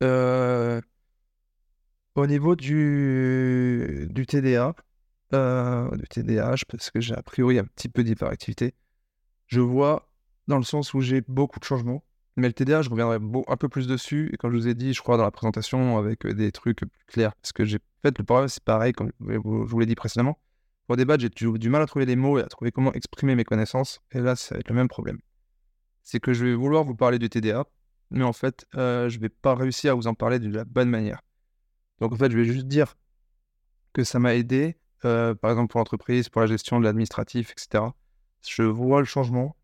Euh, 0.02 0.80
au 2.14 2.26
niveau 2.26 2.56
du, 2.56 4.08
du 4.10 4.26
TDA, 4.26 4.74
euh, 5.32 5.90
du 5.96 6.04
TDAH, 6.08 6.66
parce 6.68 6.90
que 6.90 7.00
j'ai 7.00 7.14
a 7.14 7.22
priori 7.22 7.58
un 7.58 7.64
petit 7.64 7.88
peu 7.88 8.04
d'hyperactivité, 8.04 8.74
je 9.46 9.60
vois 9.60 10.08
dans 10.48 10.58
le 10.58 10.64
sens 10.64 10.92
où 10.92 11.00
j'ai 11.00 11.22
beaucoup 11.22 11.60
de 11.60 11.64
changements. 11.64 12.04
Mais 12.36 12.48
le 12.48 12.54
TDA, 12.54 12.82
je 12.82 12.88
reviendrai 12.88 13.18
un 13.46 13.56
peu 13.56 13.68
plus 13.68 13.86
dessus. 13.86 14.30
Et 14.32 14.36
comme 14.36 14.52
je 14.52 14.56
vous 14.56 14.68
ai 14.68 14.74
dit, 14.74 14.94
je 14.94 15.02
crois 15.02 15.16
dans 15.16 15.24
la 15.24 15.30
présentation 15.30 15.98
avec 15.98 16.24
euh, 16.24 16.32
des 16.32 16.50
trucs 16.50 16.78
plus 16.78 16.90
clairs. 17.06 17.34
Parce 17.36 17.52
que 17.52 17.64
j'ai 17.64 17.78
fait 18.02 18.16
le 18.16 18.24
problème, 18.24 18.48
c'est 18.48 18.62
pareil, 18.64 18.92
comme 18.92 19.10
je 19.20 19.36
vous 19.38 19.80
l'ai 19.80 19.86
dit 19.86 19.94
précédemment. 19.94 20.38
Pour 20.86 20.96
débattre, 20.96 21.22
j'ai 21.22 21.28
du, 21.28 21.68
mal 21.68 21.82
à 21.82 21.86
trouver 21.86 22.06
les 22.06 22.16
mots 22.16 22.38
et 22.38 22.42
à 22.42 22.46
trouver 22.46 22.72
comment 22.72 22.92
exprimer 22.92 23.34
mes 23.34 23.44
connaissances. 23.44 24.00
Et 24.12 24.20
là, 24.20 24.34
ça 24.34 24.54
va 24.54 24.60
être 24.60 24.68
le 24.68 24.74
même 24.74 24.88
problème. 24.88 25.18
C'est 26.02 26.20
que 26.20 26.32
je 26.32 26.44
vais 26.44 26.54
vouloir 26.54 26.84
vous 26.84 26.96
parler 26.96 27.18
du 27.18 27.28
TDA, 27.28 27.64
mais 28.10 28.24
en 28.24 28.32
fait, 28.32 28.66
euh, 28.74 29.08
je 29.08 29.16
ne 29.18 29.22
vais 29.22 29.28
pas 29.28 29.54
réussir 29.54 29.92
à 29.92 29.94
vous 29.94 30.06
en 30.06 30.14
parler 30.14 30.38
de 30.38 30.50
la 30.50 30.64
bonne 30.64 30.88
manière. 30.88 31.20
Donc 32.00 32.12
en 32.12 32.16
fait, 32.16 32.32
je 32.32 32.36
vais 32.36 32.44
juste 32.44 32.66
dire 32.66 32.96
que 33.92 34.02
ça 34.02 34.18
m'a 34.18 34.34
aidé, 34.34 34.76
euh, 35.04 35.34
par 35.34 35.52
exemple 35.52 35.70
pour 35.70 35.78
l'entreprise, 35.78 36.28
pour 36.28 36.40
la 36.40 36.48
gestion 36.48 36.80
de 36.80 36.84
l'administratif, 36.84 37.52
etc. 37.52 37.84
Je 38.44 38.62
vois 38.62 39.00
le 39.00 39.06
changement. 39.06 39.56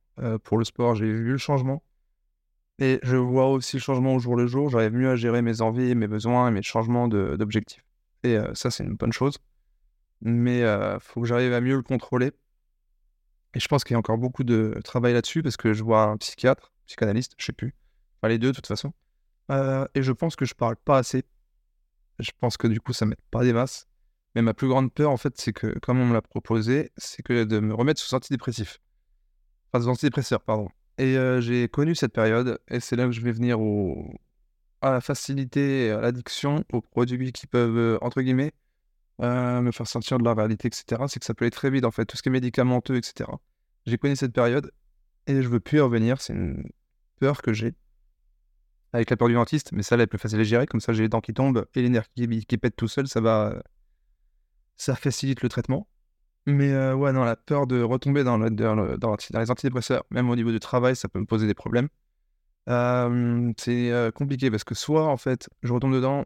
Pour 0.43 0.59
le 0.59 0.65
sport, 0.65 0.97
j'ai 0.97 1.07
vu 1.07 1.31
le 1.31 1.39
changement. 1.39 1.81
Et 2.79 3.01
je 3.03 3.17
vois 3.17 3.49
aussi 3.49 3.77
le 3.77 3.83
changement 3.83 4.15
au 4.15 4.19
jour 4.19 4.37
le 4.37 4.47
jour. 4.47 4.71
J'arrive 4.71 4.93
mieux 4.93 5.11
à 5.11 5.17
gérer 5.17 5.43
mes 5.43 5.61
envies, 5.61 5.95
mes 5.95 6.07
besoins 6.07 6.49
et 6.49 6.51
mes 6.51 6.63
changements 6.63 7.09
d'objectifs. 7.09 7.85
Et 8.23 8.37
euh, 8.37 8.55
ça, 8.55 8.71
c'est 8.71 8.85
une 8.85 8.95
bonne 8.95 9.13
chose. 9.13 9.39
Mais 10.21 10.61
il 10.61 10.99
faut 11.01 11.21
que 11.21 11.27
j'arrive 11.27 11.53
à 11.53 11.61
mieux 11.61 11.77
le 11.77 11.83
contrôler. 11.83 12.33
Et 13.55 13.61
je 13.61 13.69
pense 13.69 13.85
qu'il 13.85 13.95
y 13.95 13.97
a 13.97 13.99
encore 13.99 14.19
beaucoup 14.19 14.45
de 14.45 14.79
travail 14.85 15.13
là-dessus 15.13 15.43
parce 15.43 15.57
que 15.57 15.73
je 15.73 15.83
vois 15.83 16.03
un 16.03 16.17
psychiatre, 16.17 16.73
psychanalyste, 16.87 17.35
je 17.39 17.47
sais 17.47 17.53
plus. 17.53 17.75
Enfin, 18.17 18.29
les 18.29 18.39
deux, 18.39 18.49
de 18.49 18.53
toute 18.53 18.67
façon. 18.67 18.93
et 19.51 20.03
je 20.03 20.13
pense 20.13 20.37
que 20.37 20.45
je 20.45 20.55
parle 20.55 20.77
pas 20.77 20.99
assez 20.99 21.25
je 22.19 22.31
pense 22.39 22.57
que 22.57 22.67
du 22.67 22.81
coup, 22.81 22.93
ça 22.93 23.07
m'aide 23.07 23.21
pas 23.31 23.45
des 23.45 23.53
masses. 23.53 23.87
Mais 24.35 24.43
ma 24.43 24.55
plus 24.55 24.69
grande 24.69 24.93
peur, 24.93 25.11
en 25.11 25.17
fait, 25.17 25.41
c'est 25.41 25.53
que, 25.53 25.79
comme 25.79 26.01
on 26.01 26.07
me 26.07 26.13
l'a 26.13 26.23
proposé, 26.23 26.93
c'est 26.97 27.23
que 27.23 27.45
de 27.45 27.61
me 27.61 27.75
remettre 27.75 28.01
sous 28.01 28.15
antidépressif. 28.15 28.81
Enfin, 29.73 29.85
sous 29.85 29.91
antidépresseur, 29.91 30.41
pardon. 30.43 30.69
Et 30.99 31.17
j'ai 31.41 31.69
connu 31.69 31.95
cette 31.95 32.13
période, 32.13 32.59
et 32.69 32.81
c'est 32.81 32.97
là 32.97 33.07
que 33.07 33.13
je 33.13 33.21
vais 33.21 33.33
venir 33.33 33.61
au... 33.61 34.13
à 34.81 34.91
la 34.91 36.01
l'addiction, 36.01 36.65
aux 36.73 36.81
produits 36.81 37.33
qui 37.33 37.47
peuvent, 37.47 37.99
entre 38.03 38.21
guillemets, 38.21 38.53
me 39.21 39.71
faire 39.71 39.87
sentir 39.87 40.19
de 40.19 40.25
la 40.25 40.35
réalité, 40.35 40.69
etc. 40.69 41.05
C'est 41.09 41.21
que 41.21 41.27
ça 41.27 41.35
peut 41.35 41.45
aller 41.45 41.51
très 41.51 41.71
vite, 41.71 41.85
en 41.85 41.91
fait, 41.91 42.05
tout 42.05 42.17
ce 42.17 42.23
qui 42.23 42.29
est 42.29 42.33
médicamenteux, 42.33 42.97
etc. 42.97 43.31
J'ai 43.87 43.97
connu 43.97 44.17
cette 44.17 44.33
période, 44.33 44.73
et 45.29 45.43
je 45.43 45.49
veux 45.49 45.61
plus 45.61 45.79
y 45.79 45.81
revenir. 45.81 46.21
C'est 46.21 46.33
une 46.33 46.69
peur 47.21 47.43
que 47.43 47.53
j'ai 47.53 47.75
avec 48.93 49.11
la 49.11 49.17
peur 49.17 49.29
du 49.29 49.35
dentiste, 49.35 49.73
mais 49.73 49.83
ça, 49.83 49.97
là, 49.97 50.05
est 50.05 50.07
plus 50.07 50.19
facile 50.19 50.41
à 50.41 50.45
gérer. 50.45 50.67
Comme 50.67 50.81
ça, 50.81 50.93
j'ai 50.93 51.03
les 51.03 51.09
dents 51.09 51.21
qui 51.21 51.35
tombent 51.35 51.67
et 51.75 51.83
les 51.83 51.91
nerfs 51.91 52.09
qui, 52.15 52.47
qui 52.47 52.59
pètent 52.59 52.77
tout 52.77 52.89
seul, 52.89 53.07
ça 53.07 53.21
va. 53.21 53.63
Ça 54.77 54.95
facilite 54.95 55.43
le 55.43 55.49
traitement. 55.49 55.89
Mais 56.49 56.73
euh, 56.73 56.95
ouais, 56.95 57.13
non, 57.13 57.25
la 57.25 57.37
peur 57.37 57.67
de 57.67 57.83
retomber 57.83 58.25
dans, 58.25 58.39
le, 58.39 58.49
dans, 58.49 59.17
les 59.35 59.51
antidépresseurs, 59.51 60.05
même 60.11 60.31
au 60.31 60.35
niveau 60.35 60.51
du 60.51 60.61
travail, 60.61 60.97
ça 60.97 61.07
peut 61.07 61.19
me 61.21 61.27
poser 61.27 61.47
des 61.47 61.53
problèmes. 61.53 61.89
Euh, 62.71 63.53
c'est 63.59 63.91
euh, 63.91 64.11
compliqué 64.11 64.51
parce 64.51 64.65
que 64.65 64.75
soit, 64.75 65.07
en 65.09 65.19
fait, 65.19 65.51
je 65.63 65.71
retombe 65.75 65.93
dedans 65.93 66.25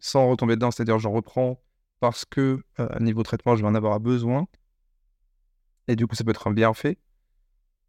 sans 0.00 0.28
retomber 0.28 0.56
dedans, 0.56 0.72
c'est-à-dire 0.72 0.98
j'en 0.98 1.12
reprends 1.12 1.62
parce 2.00 2.24
que, 2.24 2.64
niveau 2.98 3.22
traitement, 3.22 3.54
je 3.54 3.62
vais 3.62 3.68
en 3.68 3.74
avoir 3.76 4.00
besoin. 4.00 4.48
Et 5.86 5.94
du 5.94 6.08
coup, 6.08 6.16
ça 6.16 6.24
peut 6.24 6.30
être 6.30 6.48
un 6.48 6.52
bienfait. 6.52 6.98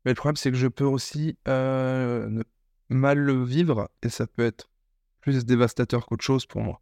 Mais 0.05 0.11
le 0.11 0.15
problème, 0.15 0.35
c'est 0.35 0.51
que 0.51 0.57
je 0.57 0.67
peux 0.67 0.85
aussi 0.85 1.35
mal 1.45 3.17
le 3.17 3.43
vivre 3.43 3.89
et 4.03 4.09
ça 4.09 4.27
peut 4.27 4.43
être 4.45 4.69
plus 5.21 5.45
dévastateur 5.45 6.05
qu'autre 6.05 6.23
chose 6.23 6.45
pour 6.45 6.61
moi. 6.61 6.81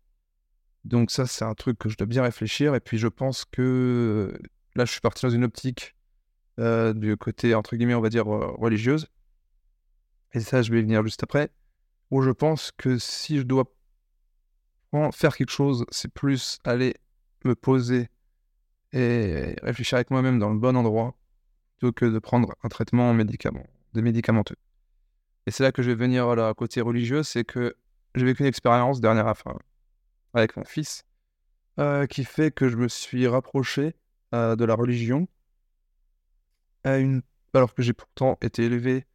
Donc 0.84 1.10
ça, 1.12 1.26
c'est 1.26 1.46
un 1.46 1.54
truc 1.54 1.78
que 1.78 1.88
je 1.88 1.96
dois 1.96 2.08
bien 2.08 2.24
réfléchir. 2.24 2.76
Et 2.76 2.80
puis 2.82 2.98
je 2.98 3.08
pense 3.08 3.46
que 3.46 4.34
là, 4.80 4.86
je 4.86 4.92
suis 4.92 5.02
parti 5.02 5.26
dans 5.26 5.30
une 5.30 5.44
optique 5.44 5.96
euh, 6.58 6.94
du 6.94 7.16
côté, 7.18 7.54
entre 7.54 7.76
guillemets, 7.76 7.96
on 7.96 8.02
va 8.02 8.10
dire, 8.10 8.34
euh, 8.34 8.56
religieuse. 8.58 9.08
Et 10.34 10.40
ça, 10.40 10.62
je 10.62 10.72
vais 10.72 10.82
venir 10.82 11.04
juste 11.04 11.22
après. 11.22 11.52
Où 12.12 12.22
je 12.22 12.32
pense 12.32 12.72
que 12.72 12.98
si 12.98 13.38
je 13.38 13.44
dois 13.44 13.66
faire 15.12 15.36
quelque 15.36 15.52
chose, 15.52 15.86
c'est 15.92 16.12
plus 16.12 16.60
aller 16.64 16.96
me 17.46 17.54
poser 17.54 18.10
et 18.92 19.56
réfléchir 19.62 19.98
avec 19.98 20.10
moi-même 20.10 20.40
dans 20.40 20.50
le 20.50 20.58
bon 20.58 20.76
endroit 20.76 21.16
plutôt 21.78 21.94
que 21.94 22.06
de 22.06 22.18
prendre 22.18 22.56
un 22.64 22.70
traitement 22.70 23.14
médicament, 23.14 23.68
des 23.94 24.02
médicamenteux. 24.02 24.56
Et 25.46 25.52
c'est 25.52 25.64
là 25.64 25.72
que 25.72 25.84
je 25.84 25.92
vais 25.92 25.96
venir 25.96 26.28
à 26.28 26.54
côté 26.56 26.82
religieux, 26.82 27.22
c'est 27.22 27.44
que 27.44 27.76
j'ai 28.16 28.26
vécu 28.26 28.42
une 28.42 28.48
expérience 28.48 29.00
dernière 29.00 29.28
enfin, 29.28 29.56
avec 30.34 30.58
mon 30.58 30.64
fils 30.66 31.04
euh, 31.80 32.08
qui 32.08 32.24
fait 32.24 32.50
que 32.50 32.68
je 32.68 32.76
me 32.76 32.88
suis 32.88 33.28
rapproché 33.28 33.96
euh, 34.34 34.56
de 34.56 34.66
la 34.66 34.76
religion 34.76 35.28
à 36.84 36.98
une... 36.98 37.22
alors 37.54 37.74
que 37.74 37.82
j'ai 37.82 37.94
pourtant 37.94 38.38
été 38.42 38.64
élevé 38.64 39.06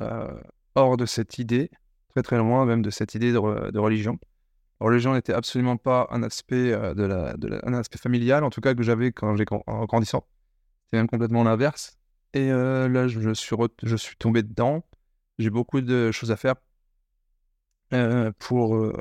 euh, 0.00 0.32
hors 0.74 0.96
de 0.96 1.06
cette 1.06 1.38
idée, 1.38 1.70
très 2.10 2.22
très 2.22 2.38
loin 2.38 2.64
même 2.66 2.82
de 2.82 2.90
cette 2.90 3.14
idée 3.14 3.32
de, 3.32 3.38
religion. 3.38 4.18
La 4.80 4.86
religion 4.86 5.14
n'était 5.14 5.32
absolument 5.32 5.76
pas 5.76 6.08
un 6.10 6.22
aspect, 6.22 6.72
de 6.72 7.04
la, 7.04 7.36
de 7.36 7.60
un 7.64 7.74
aspect 7.74 7.98
familial, 7.98 8.44
en 8.44 8.50
tout 8.50 8.60
cas 8.60 8.74
que 8.74 8.82
j'avais 8.82 9.12
quand 9.12 9.36
j'ai 9.36 9.44
grandissant. 9.44 10.26
C'était 10.84 10.98
même 10.98 11.08
complètement 11.08 11.44
l'inverse. 11.44 11.96
Et 12.32 12.48
là, 12.48 13.06
je 13.08 13.32
suis, 13.32 13.56
je 13.82 13.96
suis 13.96 14.16
tombé 14.16 14.42
dedans. 14.42 14.84
J'ai 15.38 15.50
beaucoup 15.50 15.80
de 15.80 16.10
choses 16.10 16.32
à 16.32 16.36
faire 16.36 16.56
euh, 17.94 18.32
pour, 18.38 18.76
euh, 18.76 18.92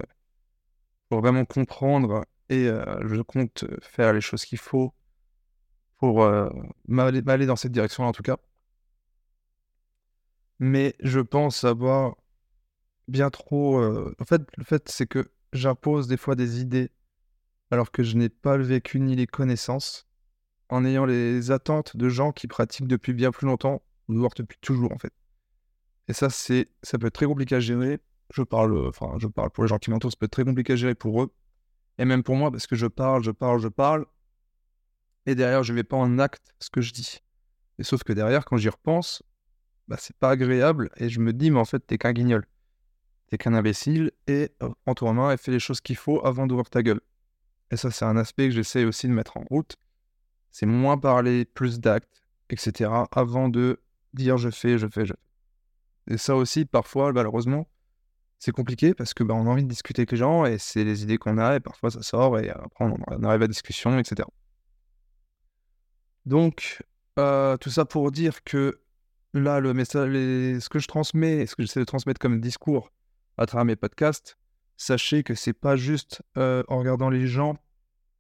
pour 1.10 1.22
vraiment 1.22 1.46
comprendre 1.46 2.26
et 2.50 2.68
euh, 2.68 2.84
je 3.08 3.22
compte 3.22 3.66
faire 3.82 4.14
les 4.14 4.22
choses 4.22 4.46
qu'il 4.46 4.60
faut 4.60 4.94
pour 6.04 6.30
m'aller 6.90 7.46
dans 7.46 7.56
cette 7.56 7.72
direction 7.72 8.04
en 8.04 8.12
tout 8.12 8.24
cas. 8.24 8.36
Mais 10.60 10.96
je 11.00 11.22
pense 11.22 11.64
avoir 11.64 12.18
bien 13.08 13.30
trop. 13.30 13.82
En 13.82 14.26
fait, 14.26 14.42
le 14.58 14.66
fait, 14.66 14.90
c'est 14.90 15.08
que 15.08 15.32
j'impose 15.54 16.10
des 16.10 16.18
fois 16.18 16.36
des 16.36 16.60
idées 16.60 16.92
alors 17.72 17.90
que 17.90 18.04
je 18.04 18.18
n'ai 18.18 18.28
pas 18.28 18.58
le 18.58 18.66
vécu 18.66 19.00
ni 19.00 19.16
les 19.16 19.28
connaissances 19.28 20.06
en 20.68 20.84
ayant 20.84 21.06
les 21.06 21.52
attentes 21.52 21.96
de 21.96 22.10
gens 22.10 22.34
qui 22.34 22.48
pratiquent 22.48 22.90
depuis 22.90 23.14
bien 23.14 23.32
plus 23.32 23.48
longtemps, 23.48 23.82
voire 24.10 24.32
depuis 24.36 24.58
toujours 24.60 24.92
en 24.92 24.98
fait. 24.98 25.14
Et 26.10 26.14
ça, 26.14 26.30
c'est, 26.30 26.68
ça 26.82 26.98
peut 26.98 27.08
être 27.08 27.14
très 27.14 27.28
compliqué 27.28 27.56
à 27.56 27.62
gérer. 27.62 28.02
Je 28.34 28.42
parle, 28.44 28.90
enfin, 28.90 29.16
je 29.20 29.28
parle 29.28 29.52
pour 29.52 29.64
les 29.64 29.70
gens 29.70 29.78
qui 29.78 29.90
m'entourent, 29.90 30.12
ça 30.12 30.18
peut 30.20 30.26
être 30.26 30.34
très 30.34 30.44
compliqué 30.44 30.74
à 30.74 30.76
gérer 30.76 30.96
pour 30.96 31.24
eux. 31.24 31.34
Et 31.98 32.04
même 32.04 32.24
pour 32.24 32.36
moi, 32.36 32.52
parce 32.52 32.68
que 32.68 32.76
je 32.76 32.88
parle, 32.88 33.24
je 33.24 33.32
parle, 33.32 33.62
je 33.62 33.70
parle. 33.70 34.06
Et 35.26 35.36
derrière, 35.36 35.64
je 35.64 35.72
ne 35.72 35.78
mets 35.78 35.84
pas 35.84 35.98
en 35.98 36.20
acte 36.20 36.54
ce 36.60 36.70
que 36.70 36.82
je 36.82 36.92
dis. 36.92 37.20
Et 37.80 37.84
sauf 37.84 38.04
que 38.04 38.14
derrière, 38.14 38.46
quand 38.46 38.58
j'y 38.58 38.70
repense, 38.70 39.24
bah, 39.88 39.98
c'est 40.00 40.16
pas 40.16 40.32
agréable 40.32 40.90
et 40.98 41.10
je 41.10 41.20
me 41.20 41.34
dis, 41.34 41.52
mais 41.52 41.60
en 41.60 41.66
fait, 41.66 41.80
t'es 41.80 41.98
qu'un 41.98 42.14
guignol. 42.14 42.46
T'es 43.28 43.38
qu'un 43.38 43.54
imbécile 43.54 44.12
et 44.28 44.52
euh, 44.62 44.70
prends-toi 44.84 45.10
en 45.10 45.14
main 45.14 45.32
et 45.32 45.38
fais 45.38 45.52
les 45.52 45.60
choses 45.60 45.82
qu'il 45.82 45.96
faut 45.96 46.26
avant 46.26 46.46
d'ouvrir 46.46 46.70
ta 46.70 46.84
gueule. 46.84 47.02
Et 47.72 47.78
ça, 47.78 47.90
c'est 47.90 48.06
un 48.06 48.18
aspect 48.18 48.50
que 48.50 48.54
j'essaie 48.54 48.86
aussi 48.86 49.08
de 49.08 49.14
mettre 49.14 49.38
en 49.38 49.44
route. 49.50 49.78
C'est 50.52 50.68
moins 50.68 50.98
parler, 50.98 51.46
plus 51.46 51.80
d'actes, 51.80 52.24
etc. 52.50 52.92
avant 53.12 53.50
de 53.50 53.80
dire 54.14 54.38
je 54.38 54.50
fais, 54.50 54.78
je 54.78 54.88
fais, 54.88 55.06
je 55.06 55.14
fais. 55.14 56.14
Et 56.14 56.18
ça 56.18 56.36
aussi, 56.36 56.66
parfois, 56.66 57.12
malheureusement, 57.14 57.68
c'est 58.38 58.52
compliqué 58.52 58.94
parce 58.94 59.14
que 59.14 59.24
bah, 59.24 59.34
on 59.34 59.48
a 59.48 59.50
envie 59.50 59.64
de 59.64 59.70
discuter 59.70 60.02
avec 60.02 60.12
les 60.12 60.18
gens 60.18 60.46
et 60.46 60.58
c'est 60.58 60.84
les 60.84 61.02
idées 61.02 61.18
qu'on 61.18 61.38
a 61.38 61.56
et 61.56 61.60
parfois 61.62 61.90
ça 61.92 62.02
sort 62.02 62.38
et 62.40 62.50
après 62.50 62.84
on 62.84 63.24
arrive 63.24 63.42
à 63.42 63.46
la 63.46 63.48
discussion, 63.48 63.98
etc. 63.98 64.28
Donc, 66.26 66.84
euh, 67.20 67.58
tout 67.58 67.70
ça 67.70 67.86
pour 67.86 68.12
dire 68.12 68.44
que 68.44 68.80
là, 69.34 69.60
le 69.60 69.74
message, 69.74 70.12
ce 70.12 70.70
que 70.70 70.80
je 70.80 70.88
transmets, 70.88 71.46
ce 71.46 71.56
que 71.56 71.64
j'essaie 71.64 71.80
de 71.80 71.86
transmettre 71.86 72.20
comme 72.20 72.40
discours 72.40 72.92
à 73.38 73.46
travers 73.46 73.66
mes 73.66 73.76
podcasts, 73.76 74.38
sachez 74.78 75.24
que 75.24 75.36
c'est 75.36 75.54
pas 75.54 75.76
juste 75.76 76.22
euh, 76.38 76.64
en 76.68 76.80
regardant 76.80 77.10
les 77.10 77.28
gens 77.28 77.58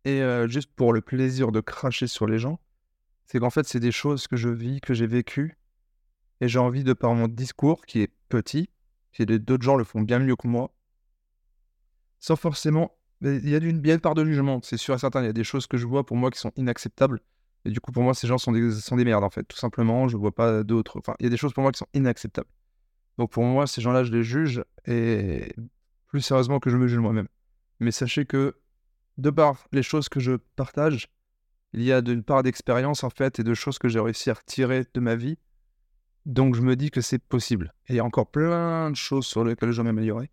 et 0.05 0.21
euh, 0.21 0.47
juste 0.47 0.71
pour 0.75 0.93
le 0.93 1.01
plaisir 1.01 1.51
de 1.51 1.61
cracher 1.61 2.07
sur 2.07 2.27
les 2.27 2.39
gens. 2.39 2.59
C'est 3.25 3.39
qu'en 3.39 3.49
fait, 3.49 3.67
c'est 3.67 3.79
des 3.79 3.91
choses 3.91 4.27
que 4.27 4.35
je 4.35 4.49
vis, 4.49 4.81
que 4.81 4.93
j'ai 4.93 5.07
vécues, 5.07 5.57
et 6.41 6.47
j'ai 6.47 6.59
envie 6.59 6.83
de 6.83 6.93
par 6.93 7.13
mon 7.13 7.27
discours 7.27 7.85
qui 7.85 8.01
est 8.01 8.11
petit, 8.27 8.69
si 9.13 9.25
d'autres 9.25 9.63
gens 9.63 9.75
le 9.75 9.83
font 9.83 10.01
bien 10.01 10.19
mieux 10.19 10.35
que 10.35 10.47
moi, 10.47 10.73
sans 12.19 12.35
forcément. 12.35 12.97
Il 13.21 13.47
y 13.49 13.55
a 13.55 13.59
une, 13.59 13.79
bien 13.79 13.97
part 13.99 14.15
de 14.15 14.25
jugement, 14.25 14.59
c'est 14.61 14.75
sûr 14.75 14.93
et 14.95 14.97
certain. 14.97 15.21
Il 15.21 15.25
y 15.25 15.29
a 15.29 15.33
des 15.33 15.45
choses 15.45 15.67
que 15.67 15.77
je 15.77 15.85
vois 15.85 16.05
pour 16.05 16.17
moi 16.17 16.29
qui 16.31 16.39
sont 16.39 16.51
inacceptables. 16.57 17.21
Et 17.65 17.71
du 17.71 17.79
coup, 17.79 17.91
pour 17.91 18.03
moi, 18.03 18.13
ces 18.13 18.27
gens 18.27 18.37
sont 18.37 18.51
des, 18.51 19.05
merdes, 19.05 19.23
en 19.23 19.29
fait, 19.29 19.43
tout 19.43 19.57
simplement. 19.57 20.07
Je 20.07 20.17
vois 20.17 20.33
pas 20.33 20.63
d'autres. 20.63 20.99
Enfin, 20.99 21.15
il 21.19 21.23
y 21.23 21.27
a 21.27 21.29
des 21.29 21.37
choses 21.37 21.53
pour 21.53 21.63
moi 21.63 21.71
qui 21.71 21.79
sont 21.79 21.87
inacceptables. 21.93 22.49
Donc 23.17 23.31
pour 23.31 23.43
moi, 23.43 23.67
ces 23.67 23.81
gens-là, 23.81 24.03
je 24.03 24.11
les 24.11 24.23
juge, 24.23 24.63
et 24.85 25.53
plus 26.07 26.21
sérieusement 26.21 26.59
que 26.59 26.69
je 26.69 26.77
me 26.77 26.87
juge 26.87 26.99
moi-même. 26.99 27.27
Mais 27.79 27.91
sachez 27.91 28.25
que, 28.25 28.55
de 29.17 29.29
par 29.29 29.67
les 29.71 29.83
choses 29.83 30.09
que 30.09 30.19
je 30.19 30.33
partage, 30.55 31.07
il 31.73 31.83
y 31.83 31.93
a 31.93 31.99
une 31.99 32.23
part 32.23 32.43
d'expérience, 32.43 33.03
en 33.03 33.09
fait, 33.09 33.39
et 33.39 33.43
de 33.43 33.53
choses 33.53 33.77
que 33.77 33.87
j'ai 33.87 33.99
réussi 33.99 34.29
à 34.29 34.33
retirer 34.33 34.85
de 34.93 34.99
ma 34.99 35.15
vie. 35.15 35.37
Donc 36.25 36.55
je 36.55 36.61
me 36.61 36.75
dis 36.75 36.89
que 36.89 37.01
c'est 37.01 37.19
possible. 37.19 37.73
Et 37.87 37.93
il 37.93 37.95
y 37.97 37.99
a 37.99 38.05
encore 38.05 38.29
plein 38.29 38.89
de 38.89 38.95
choses 38.95 39.25
sur 39.25 39.43
lesquelles 39.43 39.71
je 39.71 39.81
vais 39.81 39.83
m'améliorer. 39.83 40.31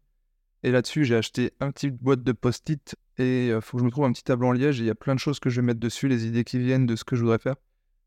Et 0.63 0.71
là-dessus, 0.71 1.05
j'ai 1.05 1.17
acheté 1.17 1.53
un 1.61 1.71
petit 1.71 1.91
boîte 1.91 2.23
de 2.23 2.33
post-it 2.33 2.95
et 3.21 3.49
il 3.49 3.61
faut 3.61 3.77
que 3.77 3.83
je 3.83 3.85
me 3.85 3.91
trouve 3.91 4.05
un 4.05 4.13
petit 4.13 4.25
tableau 4.25 4.49
en 4.49 4.53
liège. 4.53 4.79
Il 4.79 4.87
y 4.87 4.91
a 4.91 4.95
plein 4.95 5.15
de 5.15 5.21
choses 5.21 5.41
que 5.41 5.51
je 5.51 5.61
vais 5.61 5.67
mettre 5.67 5.81
dessus, 5.81 6.09
les 6.09 6.27
idées 6.27 6.45
qui 6.45 6.59
viennent 6.59 6.87
de 6.87 6.97
ce 6.97 7.05
que 7.05 7.17
je 7.17 7.21
voudrais 7.21 7.39
faire. 7.39 7.57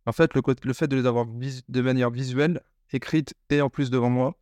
En 0.06 0.12
fait, 0.12 0.32
le, 0.34 0.74
fait 0.74 0.88
de 0.88 0.96
les 0.96 1.06
avoir 1.06 1.26
de 1.26 1.82
manière 1.82 2.10
visuelle, 2.10 2.62
écrite 2.92 3.36
et 3.50 3.62
en 3.62 3.70
plus 3.70 3.90
devant 3.90 4.10
moi, 4.10 4.38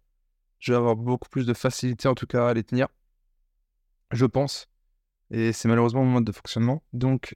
je 0.60 0.72
vais 0.72 0.78
avoir 0.78 0.96
beaucoup 0.96 1.30
plus 1.30 1.46
de 1.46 1.54
facilité 1.54 2.08
en 2.08 2.16
tout 2.16 2.26
cas 2.26 2.48
à 2.48 2.54
les 2.54 2.64
tenir. 2.64 2.88
Je 4.12 4.26
pense. 4.26 4.70
Et 5.30 5.54
c'est 5.54 5.68
malheureusement 5.68 6.04
mon 6.04 6.12
mode 6.12 6.26
de 6.26 6.32
fonctionnement. 6.32 6.84
Donc, 6.94 7.36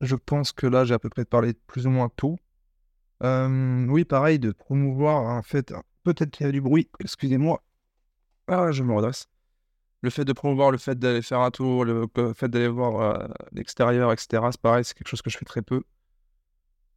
je 0.00 0.14
pense 0.14 0.52
que 0.52 0.66
là, 0.66 0.84
j'ai 0.84 0.94
à 0.94 0.98
peu 0.98 1.08
près 1.08 1.24
parlé 1.24 1.52
de 1.52 1.60
plus 1.66 1.86
ou 1.86 1.90
moins 1.90 2.10
tout. 2.16 2.38
Oui, 3.22 4.04
pareil, 4.04 4.38
de 4.38 4.52
promouvoir, 4.52 5.24
en 5.24 5.42
fait, 5.42 5.72
peut-être 6.04 6.30
qu'il 6.30 6.46
y 6.46 6.48
a 6.48 6.52
du 6.52 6.60
bruit, 6.60 6.90
excusez-moi. 7.00 7.62
Ah, 8.46 8.70
je 8.72 8.82
me 8.82 8.94
redresse. 8.94 9.28
Le 10.02 10.10
fait 10.10 10.24
de 10.24 10.32
promouvoir 10.32 10.70
le 10.70 10.78
fait 10.78 10.98
d'aller 10.98 11.22
faire 11.22 11.40
un 11.40 11.50
tour, 11.50 11.84
le 11.84 12.06
fait 12.34 12.48
d'aller 12.48 12.68
voir 12.68 13.00
euh, 13.00 13.26
l'extérieur, 13.52 14.12
etc., 14.12 14.42
c'est 14.50 14.60
pareil, 14.60 14.84
c'est 14.84 14.94
quelque 14.94 15.08
chose 15.08 15.22
que 15.22 15.30
je 15.30 15.38
fais 15.38 15.44
très 15.44 15.62
peu. 15.62 15.82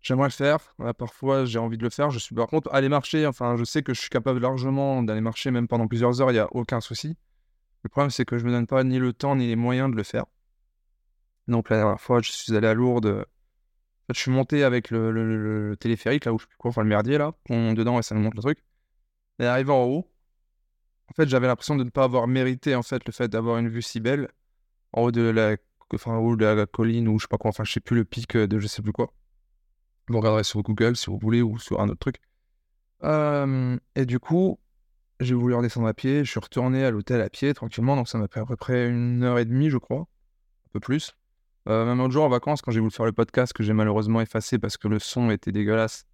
J'aimerais 0.02 0.28
le 0.28 0.34
faire. 0.34 0.60
parfois, 0.98 1.46
j'ai 1.46 1.60
envie 1.60 1.78
de 1.78 1.84
le 1.84 1.90
faire. 1.90 2.10
Je 2.10 2.20
suis 2.20 2.34
par 2.36 2.48
contre 2.48 2.74
aller 2.74 2.90
marcher. 2.90 3.28
Enfin, 3.28 3.58
je 3.58 3.64
sais 3.66 3.84
que 3.84 3.94
je 3.94 4.00
suis 4.00 4.10
capable 4.10 4.40
largement 4.40 5.04
d'aller 5.04 5.22
marcher 5.22 5.52
même 5.52 5.68
pendant 5.68 5.88
plusieurs 5.88 6.22
heures. 6.22 6.32
Il 6.32 6.36
n'y 6.36 6.40
a 6.40 6.48
aucun 6.52 6.80
souci. 6.80 7.18
Le 7.84 7.90
problème, 7.90 8.10
c'est 8.10 8.26
que 8.26 8.38
je 8.38 8.46
me 8.46 8.52
donne 8.52 8.68
pas 8.68 8.84
ni 8.84 8.98
le 8.98 9.14
temps 9.14 9.36
ni 9.36 9.48
les 9.48 9.56
moyens 9.56 9.92
de 9.92 9.96
le 9.96 10.04
faire. 10.04 10.26
Donc 11.48 11.70
la 11.70 11.78
dernière 11.78 12.00
fois, 12.00 12.22
je 12.22 12.32
suis 12.32 12.56
allé 12.56 12.68
à 12.68 12.74
Lourdes. 12.74 13.26
je 14.10 14.20
suis 14.20 14.32
monté 14.32 14.64
avec 14.64 14.92
le, 14.92 15.76
téléphérique 15.80 16.26
là 16.26 16.34
où 16.34 16.40
je 16.40 16.46
suis 16.46 16.58
quoi, 16.58 16.70
enfin 16.70 16.84
le 16.84 16.90
merdier 16.90 17.18
là, 17.18 17.34
on, 17.50 17.74
dedans 17.74 18.00
et 18.00 18.04
ça 18.04 18.16
me 18.16 18.22
montre 18.22 18.38
le 18.38 18.42
truc. 18.42 18.64
Et 19.40 19.46
arrivant 19.46 19.84
en 19.84 19.88
haut, 19.88 20.12
en 21.10 21.14
fait, 21.16 21.28
j'avais 21.28 21.48
l'impression 21.48 21.76
de 21.76 21.84
ne 21.84 21.90
pas 21.90 22.04
avoir 22.04 22.28
mérité 22.28 22.76
en 22.76 22.84
fait 22.84 23.06
le 23.06 23.12
fait 23.12 23.28
d'avoir 23.28 23.58
une 23.58 23.70
vue 23.70 23.82
si 23.82 24.00
belle 24.00 24.30
en 24.94 25.04
haut 25.04 25.12
de 25.12 25.22
la, 25.22 25.58
enfin, 25.94 26.14
en 26.14 26.20
haut 26.20 26.36
de 26.36 26.46
la 26.46 26.66
colline 26.66 27.08
ou 27.08 27.20
je 27.20 27.24
sais 27.24 27.28
pas 27.28 27.38
quoi, 27.38 27.50
enfin 27.50 27.64
je 27.64 27.72
sais 27.72 27.80
plus 27.80 27.96
le 27.96 28.06
pic 28.06 28.36
de 28.36 28.60
je 28.60 28.68
sais 28.68 28.82
plus 28.82 28.92
quoi. 28.92 29.14
Vous 30.08 30.18
regarderez 30.18 30.44
sur 30.44 30.62
Google 30.64 30.96
si 30.96 31.08
vous 31.08 31.20
voulez 31.20 31.42
ou 31.42 31.60
sur 31.60 31.82
un 31.82 31.90
autre 31.90 32.00
truc. 32.00 32.20
et 33.96 34.06
du 34.06 34.20
coup, 34.20 34.60
j'ai 35.20 35.36
voulu 35.36 35.54
redescendre 35.54 35.88
à 35.88 35.94
pied. 35.94 36.24
Je 36.24 36.32
suis 36.32 36.40
retourné 36.40 36.86
à 36.86 36.92
l'hôtel 36.92 37.22
à 37.22 37.30
pied 37.30 37.54
tranquillement. 37.54 37.96
Donc 37.96 38.08
ça 38.08 38.18
m'a 38.18 38.28
pris 38.28 38.40
à 38.40 38.46
peu 38.46 38.56
près 38.56 38.88
une 38.90 39.24
heure 39.24 39.38
et 39.38 39.46
demie, 39.46 39.70
je 39.70 39.78
crois. 39.78 40.02
Un 40.02 40.70
peu 40.74 40.80
plus. 40.80 41.14
Euh, 41.68 41.86
même 41.86 42.00
autre 42.00 42.14
jour 42.14 42.24
en 42.24 42.30
vacances, 42.30 42.62
quand 42.62 42.72
j'ai 42.72 42.80
voulu 42.80 42.92
faire 42.92 43.06
le 43.06 43.12
podcast, 43.12 43.54
que 43.54 43.64
j'ai 43.64 43.74
malheureusement 43.74 44.22
effacé 44.22 44.58
parce 44.60 44.78
que 44.78 44.88
le 44.88 45.00
son 45.00 45.30
était 45.30 45.52
dégueulasse. 45.52 46.06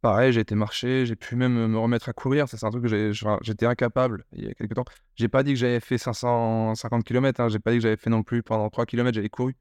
Pareil, 0.00 0.32
j'ai 0.32 0.40
été 0.40 0.54
marcher. 0.54 1.06
J'ai 1.06 1.16
pu 1.16 1.36
même 1.36 1.68
me 1.68 1.78
remettre 1.78 2.08
à 2.08 2.12
courir. 2.12 2.48
C'est 2.48 2.62
un 2.64 2.70
truc 2.70 2.84
que 2.84 3.12
j'étais 3.42 3.66
incapable 3.66 4.24
il 4.32 4.44
y 4.44 4.48
a 4.48 4.54
quelques 4.54 4.74
temps. 4.74 4.84
J'ai 5.16 5.28
pas 5.28 5.42
dit 5.42 5.52
que 5.52 5.58
j'avais 5.58 5.80
fait 5.80 5.98
550 5.98 7.04
km. 7.04 7.40
Hein. 7.40 7.48
J'ai 7.48 7.58
pas 7.58 7.70
dit 7.70 7.78
que 7.78 7.82
j'avais 7.82 7.96
fait 7.96 8.10
non 8.10 8.22
plus 8.22 8.42
pendant 8.42 8.68
3 8.70 8.86
km. 8.86 9.14
J'avais 9.14 9.28
couru. 9.28 9.56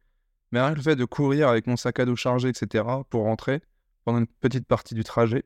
Mais 0.51 0.61
rien 0.61 0.71
que 0.71 0.77
le 0.77 0.81
fait 0.81 0.95
de 0.95 1.05
courir 1.05 1.49
avec 1.49 1.67
mon 1.67 1.77
sac 1.77 1.99
à 1.99 2.05
dos 2.05 2.15
chargé, 2.15 2.49
etc., 2.49 2.83
pour 3.09 3.23
rentrer 3.23 3.61
pendant 4.03 4.19
une 4.19 4.27
petite 4.27 4.65
partie 4.65 4.95
du 4.95 5.03
trajet, 5.03 5.43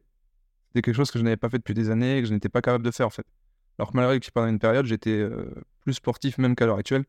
c'était 0.67 0.82
quelque 0.82 0.95
chose 0.95 1.12
que 1.12 1.19
je 1.19 1.23
n'avais 1.23 1.38
pas 1.38 1.49
fait 1.49 1.58
depuis 1.58 1.73
des 1.73 1.89
années 1.89 2.17
et 2.17 2.21
que 2.21 2.27
je 2.27 2.34
n'étais 2.34 2.49
pas 2.49 2.62
capable 2.62 2.86
de 2.86 2.91
faire 2.91 3.08
en 3.08 3.10
fait. 3.10 3.25
Alors 3.77 3.91
que 3.91 3.97
malgré 3.97 4.19
que 4.19 4.32
pendant 4.32 4.47
une 4.47 4.60
période, 4.60 4.86
j'étais 4.86 5.17
euh, 5.17 5.53
plus 5.82 5.93
sportif 5.93 6.38
même 6.38 6.56
qu'à 6.56 6.65
l'heure 6.65 6.77
actuelle, 6.77 7.03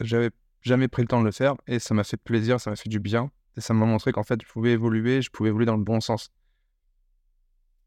j'avais 0.00 0.30
jamais 0.62 0.88
pris 0.88 1.02
le 1.02 1.08
temps 1.08 1.20
de 1.20 1.24
le 1.24 1.32
faire 1.32 1.54
et 1.66 1.78
ça 1.78 1.94
m'a 1.94 2.04
fait 2.04 2.16
plaisir, 2.16 2.60
ça 2.60 2.70
m'a 2.70 2.76
fait 2.76 2.88
du 2.88 3.00
bien 3.00 3.30
et 3.56 3.60
ça 3.60 3.74
m'a 3.74 3.86
montré 3.86 4.12
qu'en 4.12 4.22
fait, 4.22 4.40
je 4.42 4.48
pouvais 4.48 4.72
évoluer, 4.72 5.22
je 5.22 5.30
pouvais 5.30 5.48
évoluer 5.48 5.66
dans 5.66 5.76
le 5.76 5.84
bon 5.84 6.00
sens. 6.00 6.30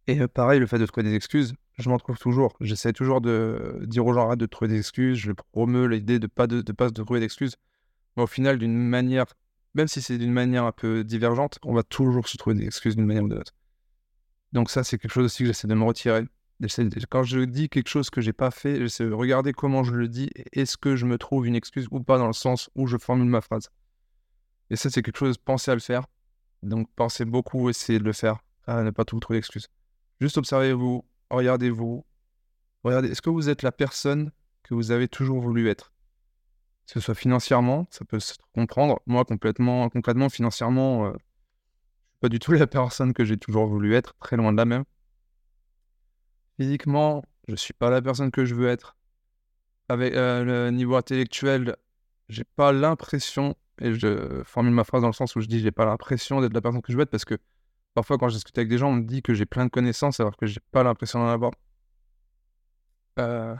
Et 0.07 0.27
pareil, 0.27 0.59
le 0.59 0.65
fait 0.65 0.79
de 0.79 0.85
trouver 0.85 1.03
des 1.03 1.13
excuses, 1.15 1.53
je 1.77 1.89
m'en 1.89 1.97
trouve 1.97 2.17
toujours. 2.17 2.57
J'essaie 2.61 2.93
toujours 2.93 3.21
de 3.21 3.79
dire 3.85 4.05
aux 4.05 4.13
gens 4.13 4.25
arrête 4.25 4.39
de 4.39 4.47
trouver 4.47 4.69
des 4.69 4.79
excuses. 4.79 5.17
Je 5.17 5.31
promeux 5.51 5.85
l'idée 5.85 6.17
de 6.17 6.27
pas 6.27 6.47
de, 6.47 6.61
de 6.61 7.03
trouver 7.03 7.19
d'excuses 7.19 7.57
au 8.15 8.27
final, 8.27 8.57
d'une 8.57 8.77
manière, 8.77 9.25
même 9.73 9.87
si 9.87 10.01
c'est 10.01 10.17
d'une 10.17 10.31
manière 10.31 10.65
un 10.65 10.71
peu 10.71 11.03
divergente, 11.03 11.59
on 11.63 11.73
va 11.73 11.83
toujours 11.83 12.27
se 12.27 12.37
trouver 12.37 12.55
des 12.55 12.65
excuses 12.65 12.95
d'une 12.95 13.05
manière 13.05 13.23
ou 13.23 13.29
d'une 13.29 13.39
autre. 13.39 13.53
Donc 14.51 14.69
ça, 14.69 14.83
c'est 14.83 14.97
quelque 14.97 15.11
chose 15.11 15.25
aussi 15.25 15.43
que 15.43 15.47
j'essaie 15.47 15.67
de 15.67 15.75
me 15.75 15.83
retirer. 15.83 16.25
Quand 17.09 17.23
je 17.23 17.39
dis 17.41 17.69
quelque 17.69 17.87
chose 17.87 18.09
que 18.09 18.19
j'ai 18.19 18.33
pas 18.33 18.51
fait, 18.51 18.79
j'essaie 18.79 19.05
de 19.05 19.13
regarder 19.13 19.53
comment 19.53 19.83
je 19.83 19.93
le 19.93 20.09
dis 20.09 20.29
est-ce 20.51 20.75
que 20.75 20.95
je 20.95 21.05
me 21.05 21.17
trouve 21.17 21.47
une 21.47 21.55
excuse 21.55 21.87
ou 21.91 22.01
pas 22.01 22.17
dans 22.17 22.27
le 22.27 22.33
sens 22.33 22.69
où 22.75 22.85
je 22.85 22.97
formule 22.97 23.29
ma 23.29 23.41
phrase. 23.41 23.69
Et 24.69 24.75
ça, 24.75 24.89
c'est 24.89 25.01
quelque 25.01 25.17
chose, 25.17 25.37
pensez 25.37 25.71
à 25.71 25.73
le 25.73 25.79
faire. 25.79 26.05
Donc 26.63 26.89
pensez 26.95 27.25
beaucoup, 27.25 27.69
essayez 27.69 27.99
de 27.99 28.03
le 28.03 28.13
faire, 28.13 28.39
ne 28.67 28.91
pas 28.91 29.05
tout 29.05 29.19
trouver 29.19 29.39
d'excuses. 29.39 29.69
Juste 30.19 30.37
observez-vous, 30.37 31.05
regardez-vous. 31.29 32.05
Regardez, 32.83 33.09
est-ce 33.09 33.21
que 33.21 33.29
vous 33.29 33.49
êtes 33.49 33.61
la 33.61 33.71
personne 33.71 34.31
que 34.63 34.73
vous 34.73 34.91
avez 34.91 35.07
toujours 35.07 35.41
voulu 35.41 35.69
être? 35.69 35.93
Que 36.85 36.93
ce 36.93 36.99
soit 36.99 37.15
financièrement, 37.15 37.87
ça 37.91 38.03
peut 38.03 38.19
se 38.19 38.33
comprendre. 38.53 38.99
Moi, 39.05 39.23
complètement, 39.23 39.89
concrètement, 39.89 40.29
financièrement, 40.29 41.05
euh, 41.05 41.11
je 41.11 41.17
suis 41.17 42.19
pas 42.19 42.29
du 42.29 42.39
tout 42.39 42.51
la 42.53 42.67
personne 42.67 43.13
que 43.13 43.23
j'ai 43.23 43.37
toujours 43.37 43.67
voulu 43.67 43.95
être, 43.95 44.15
très 44.19 44.35
loin 44.35 44.51
de 44.51 44.57
la 44.57 44.65
même. 44.65 44.83
Physiquement, 46.59 47.23
je 47.47 47.55
suis 47.55 47.73
pas 47.73 47.89
la 47.89 48.01
personne 48.01 48.31
que 48.31 48.43
je 48.43 48.55
veux 48.55 48.67
être. 48.67 48.97
Avec 49.87 50.13
euh, 50.13 50.43
le 50.43 50.71
niveau 50.71 50.95
intellectuel, 50.95 51.75
j'ai 52.29 52.43
pas 52.43 52.71
l'impression, 52.71 53.55
et 53.81 53.93
je 53.93 54.43
formule 54.45 54.73
ma 54.73 54.83
phrase 54.83 55.01
dans 55.01 55.07
le 55.07 55.13
sens 55.13 55.35
où 55.35 55.41
je 55.41 55.47
dis 55.47 55.59
j'ai 55.59 55.71
pas 55.71 55.85
l'impression 55.85 56.41
d'être 56.41 56.53
la 56.53 56.61
personne 56.61 56.81
que 56.81 56.91
je 56.91 56.97
veux 56.97 57.03
être 57.03 57.09
parce 57.09 57.25
que 57.25 57.37
parfois 57.93 58.17
quand 58.17 58.29
je 58.29 58.35
discute 58.35 58.57
avec 58.57 58.69
des 58.69 58.77
gens, 58.77 58.89
on 58.89 58.95
me 58.95 59.03
dit 59.03 59.21
que 59.21 59.33
j'ai 59.33 59.45
plein 59.45 59.65
de 59.65 59.69
connaissances 59.71 60.19
alors 60.19 60.37
que 60.37 60.45
j'ai 60.45 60.61
pas 60.71 60.83
l'impression 60.83 61.19
d'en 61.19 61.27
avoir. 61.27 61.51
Euh, 63.19 63.55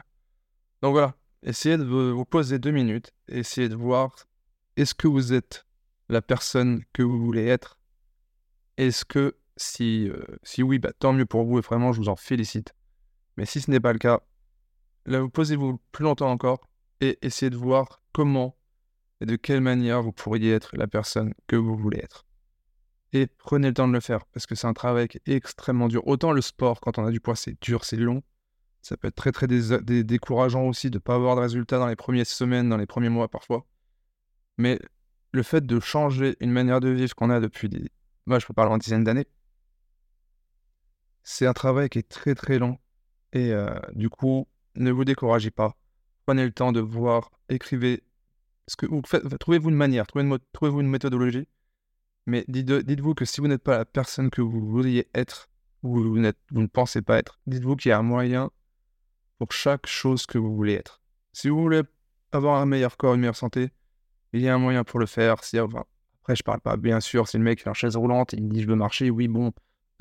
donc 0.81 0.91
voilà, 0.91 1.15
essayez 1.43 1.77
de 1.77 1.83
vous 1.83 2.25
poser 2.25 2.59
deux 2.59 2.71
minutes, 2.71 3.11
essayez 3.27 3.69
de 3.69 3.75
voir 3.75 4.15
est-ce 4.77 4.93
que 4.93 5.07
vous 5.07 5.33
êtes 5.33 5.65
la 6.07 6.21
personne 6.21 6.83
que 6.93 7.03
vous 7.03 7.19
voulez 7.19 7.45
être? 7.45 7.79
Est-ce 8.77 9.03
que 9.03 9.35
si, 9.59 10.09
euh, 10.09 10.23
si 10.43 10.63
oui, 10.63 10.79
bah, 10.79 10.91
tant 10.97 11.13
mieux 11.13 11.25
pour 11.25 11.43
vous 11.43 11.59
et 11.59 11.61
vraiment 11.61 11.91
je 11.91 11.99
vous 11.99 12.09
en 12.09 12.15
félicite. 12.15 12.73
Mais 13.37 13.45
si 13.45 13.61
ce 13.61 13.69
n'est 13.69 13.79
pas 13.79 13.93
le 13.93 13.99
cas, 13.99 14.21
là 15.05 15.21
vous 15.21 15.29
posez-vous 15.29 15.79
plus 15.91 16.03
longtemps 16.03 16.31
encore 16.31 16.67
et 17.01 17.19
essayez 17.21 17.49
de 17.49 17.57
voir 17.57 18.01
comment 18.11 18.55
et 19.21 19.25
de 19.25 19.35
quelle 19.35 19.61
manière 19.61 20.01
vous 20.01 20.11
pourriez 20.11 20.53
être 20.53 20.75
la 20.75 20.87
personne 20.87 21.33
que 21.47 21.55
vous 21.55 21.75
voulez 21.75 21.99
être. 21.99 22.25
Et 23.11 23.27
prenez 23.27 23.69
le 23.69 23.73
temps 23.73 23.87
de 23.87 23.93
le 23.93 23.99
faire 23.99 24.25
parce 24.27 24.45
que 24.45 24.55
c'est 24.55 24.67
un 24.67 24.73
travail 24.73 25.07
extrêmement 25.25 25.87
dur. 25.87 26.05
Autant 26.07 26.31
le 26.31 26.41
sport, 26.41 26.79
quand 26.79 26.97
on 26.99 27.05
a 27.05 27.11
du 27.11 27.19
poids, 27.19 27.35
c'est 27.35 27.59
dur, 27.61 27.83
c'est 27.83 27.97
long. 27.97 28.21
Ça 28.81 28.95
peut 28.97 29.07
être 29.07 29.15
très 29.15 29.31
très 29.31 29.47
décourageant 29.47 30.63
aussi 30.63 30.89
de 30.89 30.97
ne 30.97 30.99
pas 30.99 31.15
avoir 31.15 31.35
de 31.35 31.41
résultats 31.41 31.79
dans 31.79 31.87
les 31.87 31.95
premières 31.95 32.25
semaines, 32.25 32.69
dans 32.69 32.77
les 32.77 32.85
premiers 32.85 33.09
mois 33.09 33.27
parfois. 33.27 33.65
Mais 34.57 34.79
le 35.31 35.43
fait 35.43 35.65
de 35.65 35.79
changer 35.79 36.37
une 36.39 36.51
manière 36.51 36.79
de 36.79 36.89
vivre 36.89 37.13
qu'on 37.15 37.29
a 37.29 37.39
depuis 37.39 37.69
des. 37.69 37.89
Moi, 38.25 38.39
je 38.39 38.45
peux 38.45 38.53
parler 38.53 38.71
en 38.71 38.77
dizaines 38.77 39.03
d'années. 39.03 39.27
C'est 41.23 41.45
un 41.45 41.53
travail 41.53 41.89
qui 41.89 41.99
est 41.99 42.09
très 42.09 42.35
très 42.35 42.59
long. 42.59 42.77
Et 43.33 43.51
euh, 43.53 43.69
du 43.93 44.09
coup, 44.09 44.47
ne 44.75 44.91
vous 44.91 45.05
découragez 45.05 45.51
pas. 45.51 45.75
Prenez 46.25 46.45
le 46.45 46.51
temps 46.51 46.71
de 46.71 46.79
voir, 46.79 47.31
écrivez. 47.49 48.03
Trouvez-vous 48.75 49.69
une 49.69 49.75
manière, 49.75 50.07
trouvez-vous 50.07 50.81
une, 50.81 50.89
méthodologie. 50.89 51.47
Mais 52.25 52.45
dites-vous 52.47 53.15
que 53.15 53.25
si 53.25 53.41
vous 53.41 53.47
n'êtes 53.47 53.63
pas 53.63 53.79
la 53.79 53.85
personne 53.85 54.29
que 54.29 54.41
vous 54.41 54.65
voudriez 54.65 55.07
être, 55.13 55.49
ou 55.83 55.99
vous, 56.01 56.19
ne 56.19 56.67
pensez 56.67 57.01
pas 57.01 57.17
être, 57.17 57.39
dites-vous 57.47 57.75
qu'il 57.75 57.89
y 57.89 57.91
a 57.91 57.97
un 57.97 58.03
moyen 58.03 58.51
pour 59.37 59.51
chaque 59.51 59.87
chose 59.87 60.25
que 60.25 60.37
vous 60.37 60.55
voulez 60.55 60.73
être. 60.73 61.01
Si 61.31 61.49
vous 61.49 61.61
voulez 61.61 61.81
avoir 62.31 62.61
un 62.61 62.65
meilleur 62.65 62.97
corps, 62.97 63.13
une 63.15 63.21
meilleure 63.21 63.35
santé, 63.35 63.71
il 64.33 64.41
y 64.41 64.49
a 64.49 64.53
un 64.53 64.59
moyen 64.59 64.83
pour 64.83 64.99
le 64.99 65.05
faire. 65.05 65.33
Après, 65.33 66.35
je 66.35 66.43
parle 66.43 66.59
pas, 66.59 66.77
bien 66.77 66.99
sûr, 66.99 67.27
si 67.27 67.37
le 67.37 67.43
mec 67.43 67.61
est 67.65 67.69
en 67.69 67.73
chaise 67.73 67.95
roulante 67.95 68.33
il 68.33 68.43
me 68.43 68.49
dit 68.49 68.61
je 68.61 68.67
veux 68.67 68.75
marcher, 68.75 69.09
oui, 69.09 69.27
bon, 69.27 69.51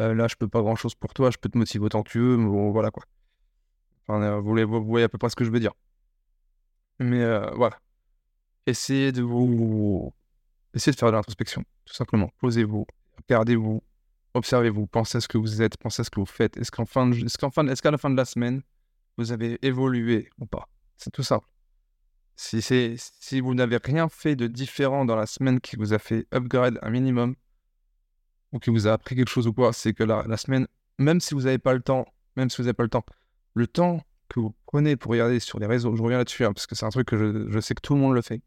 euh, 0.00 0.14
là, 0.14 0.28
je 0.28 0.36
peux 0.36 0.48
pas 0.48 0.60
grand 0.60 0.76
chose 0.76 0.94
pour 0.94 1.14
toi, 1.14 1.30
je 1.30 1.38
peux 1.38 1.48
te 1.48 1.56
motiver 1.56 1.84
autant 1.84 2.02
que 2.02 2.10
tu 2.10 2.18
veux, 2.18 2.36
mais 2.36 2.46
bon, 2.48 2.70
voilà 2.70 2.90
quoi. 2.90 3.04
Euh, 4.10 4.40
vous, 4.40 4.84
voyez, 4.84 5.04
à 5.04 5.08
peu 5.08 5.18
près 5.18 5.28
ce 5.28 5.36
que 5.36 5.44
je 5.44 5.50
veux 5.50 5.60
dire. 5.60 5.72
Mais 6.98 7.22
euh, 7.22 7.50
voilà. 7.54 7.78
Essayez 8.68 9.12
de 9.12 9.22
vous. 9.22 10.12
Essayez 10.74 10.92
de 10.92 10.98
faire 10.98 11.08
de 11.08 11.14
l'introspection, 11.14 11.64
tout 11.86 11.94
simplement. 11.94 12.30
Posez-vous, 12.38 12.86
regardez-vous, 13.16 13.82
observez-vous, 14.34 14.86
pensez 14.86 15.16
à 15.16 15.20
ce 15.22 15.28
que 15.28 15.38
vous 15.38 15.62
êtes, 15.62 15.78
pensez 15.78 16.02
à 16.02 16.04
ce 16.04 16.10
que 16.10 16.20
vous 16.20 16.26
faites. 16.26 16.58
Est-ce 16.58 16.70
qu'en 16.70 16.84
est-ce 16.84 17.38
qu'en 17.38 17.66
est-ce 17.66 17.80
qu'à 17.80 17.90
la 17.90 17.96
fin 17.96 18.10
de 18.10 18.16
la 18.16 18.26
semaine, 18.26 18.60
vous 19.16 19.32
avez 19.32 19.58
évolué 19.62 20.28
ou 20.38 20.44
pas? 20.44 20.68
C'est 20.98 21.10
tout 21.10 21.22
simple. 21.22 21.48
Si, 22.36 22.60
si 22.60 23.40
vous 23.40 23.54
n'avez 23.54 23.78
rien 23.82 24.10
fait 24.10 24.36
de 24.36 24.46
différent 24.46 25.06
dans 25.06 25.16
la 25.16 25.24
semaine 25.24 25.60
qui 25.60 25.76
vous 25.76 25.94
a 25.94 25.98
fait 25.98 26.26
upgrade 26.34 26.78
un 26.82 26.90
minimum, 26.90 27.36
ou 28.52 28.58
qui 28.58 28.68
vous 28.68 28.86
a 28.86 28.92
appris 28.92 29.16
quelque 29.16 29.30
chose 29.30 29.46
ou 29.46 29.54
quoi, 29.54 29.72
c'est 29.72 29.94
que 29.94 30.04
la, 30.04 30.36
semaine, 30.36 30.66
même 30.98 31.22
si 31.22 31.32
vous 31.32 31.42
n'avez 31.42 31.58
pas 31.58 31.72
le 31.72 31.80
temps, 31.80 32.04
même 32.36 32.50
si 32.50 32.58
vous 32.58 32.64
n'avez 32.64 32.74
pas 32.74 32.82
le 32.82 32.90
temps, 32.90 33.06
le 33.54 33.66
temps 33.66 34.02
que 34.28 34.40
vous 34.40 34.54
prenez 34.66 34.96
pour 34.96 35.12
regarder 35.12 35.40
sur 35.40 35.58
les 35.58 35.66
réseaux, 35.66 35.96
je 35.96 36.02
reviens 36.02 36.18
là-dessus, 36.18 36.44
hein, 36.44 36.52
parce 36.52 36.66
que 36.66 36.74
c'est 36.74 36.84
un 36.84 36.90
truc 36.90 37.08
que 37.08 37.48
je, 37.48 37.60
sais 37.60 37.74
que 37.74 37.80
tout 37.80 37.94
le 37.94 38.00
monde 38.00 38.14
le 38.14 38.22
fait, 38.22 38.42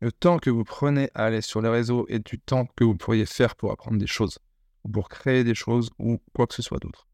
le 0.00 0.12
temps 0.12 0.38
que 0.38 0.50
vous 0.50 0.64
prenez 0.64 1.10
à 1.14 1.24
aller 1.24 1.40
sur 1.40 1.60
les 1.60 1.68
réseaux 1.68 2.06
est 2.08 2.24
du 2.24 2.38
temps 2.38 2.66
que 2.76 2.84
vous 2.84 2.96
pourriez 2.96 3.26
faire 3.26 3.56
pour 3.56 3.72
apprendre 3.72 3.98
des 3.98 4.06
choses, 4.06 4.38
ou 4.84 4.88
pour 4.88 5.08
créer 5.08 5.44
des 5.44 5.54
choses, 5.54 5.90
ou 5.98 6.20
quoi 6.34 6.46
que 6.46 6.54
ce 6.54 6.62
soit 6.62 6.78
d'autre. 6.78 7.08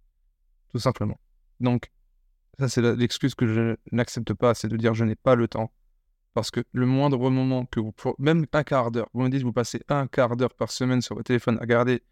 Tout 0.73 0.79
simplement. 0.79 1.19
Donc, 1.61 1.91
ça 2.59 2.69
c'est 2.69 2.83
l'excuse 2.97 3.35
que 3.35 3.47
je 3.47 3.77
n'accepte 3.93 4.35
pas, 4.35 4.55
c'est 4.55 4.69
de 4.69 4.77
dire 4.77 4.95
je 4.95 5.05
n'ai 5.05 5.17
pas 5.17 5.35
le 5.35 5.49
temps. 5.49 5.73
Parce 6.35 6.51
que 6.51 6.65
le 6.73 6.85
moindre 6.85 7.31
moment 7.31 7.65
que 7.65 7.79
vous... 7.79 7.95
Même 8.19 8.45
un 8.53 8.65
quart 8.65 8.91
d'heure, 8.91 9.09
vous 9.15 9.23
me 9.23 9.29
dites 9.29 9.43
vous 9.43 9.53
passez 9.53 9.81
un 9.89 10.09
quart 10.09 10.37
d'heure 10.37 10.55
par 10.55 10.73
semaine 10.73 11.01
sur 11.01 11.15
votre 11.15 11.29
téléphone 11.29 11.59
à 11.59 11.61
regarder 11.61 12.03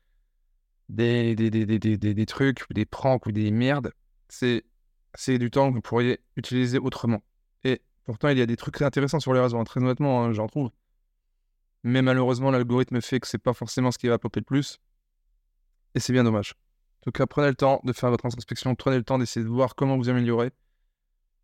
des, 0.88 1.34
des, 1.34 1.50
des, 1.50 1.66
des, 1.66 1.96
des 1.96 2.26
trucs, 2.26 2.62
des 2.72 2.84
pranks, 2.84 3.26
ou 3.26 3.32
des 3.32 3.50
merdes, 3.50 3.92
c'est 4.28 4.62
du 5.38 5.50
temps 5.50 5.70
que 5.70 5.74
vous 5.74 5.80
pourriez 5.80 6.20
utiliser 6.36 6.78
autrement. 6.78 7.22
Et 7.64 7.82
pourtant, 8.04 8.28
il 8.28 8.38
y 8.38 8.42
a 8.42 8.46
des 8.46 8.56
trucs 8.56 8.80
intéressants 8.82 9.20
sur 9.20 9.32
les 9.32 9.40
réseaux, 9.40 9.58
hein, 9.58 9.64
très 9.64 9.80
honnêtement, 9.80 10.24
hein, 10.24 10.32
j'en 10.32 10.46
trouve. 10.46 10.70
Mais 11.84 12.02
malheureusement, 12.02 12.50
l'algorithme 12.50 13.00
fait 13.00 13.20
que 13.20 13.26
c'est 13.26 13.38
pas 13.38 13.52
forcément 13.52 13.90
ce 13.90 13.98
qui 13.98 14.08
va 14.08 14.18
popper 14.18 14.40
le 14.40 14.44
plus. 14.44 14.78
Et 15.94 16.00
c'est 16.00 16.12
bien 16.12 16.24
dommage. 16.24 16.54
En 17.00 17.04
tout 17.04 17.12
cas, 17.12 17.26
prenez 17.26 17.48
le 17.48 17.54
temps 17.54 17.80
de 17.84 17.92
faire 17.92 18.10
votre 18.10 18.24
introspection, 18.26 18.74
prenez 18.74 18.96
le 18.96 19.02
temps 19.02 19.18
d'essayer 19.18 19.44
de 19.44 19.50
voir 19.50 19.74
comment 19.74 19.96
vous 19.96 20.08
améliorer. 20.08 20.50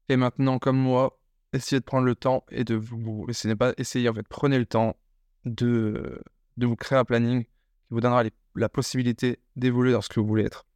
Et 0.08 0.16
maintenant, 0.16 0.58
comme 0.58 0.78
moi, 0.78 1.18
essayez 1.52 1.80
de 1.80 1.84
prendre 1.84 2.06
le 2.06 2.14
temps 2.14 2.44
et 2.50 2.64
de 2.64 2.76
vous. 2.76 3.26
Essayez 3.28 3.56
pas 3.56 3.72
essayer, 3.76 4.08
en 4.08 4.14
fait, 4.14 4.26
prenez 4.28 4.58
le 4.58 4.66
temps 4.66 4.96
de, 5.44 6.22
de 6.56 6.66
vous 6.66 6.76
créer 6.76 6.98
un 6.98 7.04
planning 7.04 7.44
qui 7.44 7.50
vous 7.90 8.00
donnera 8.00 8.22
la 8.54 8.68
possibilité 8.68 9.40
d'évoluer 9.56 9.92
dans 9.92 10.00
ce 10.00 10.08
que 10.08 10.20
vous 10.20 10.26
voulez 10.26 10.44
être. 10.44 10.66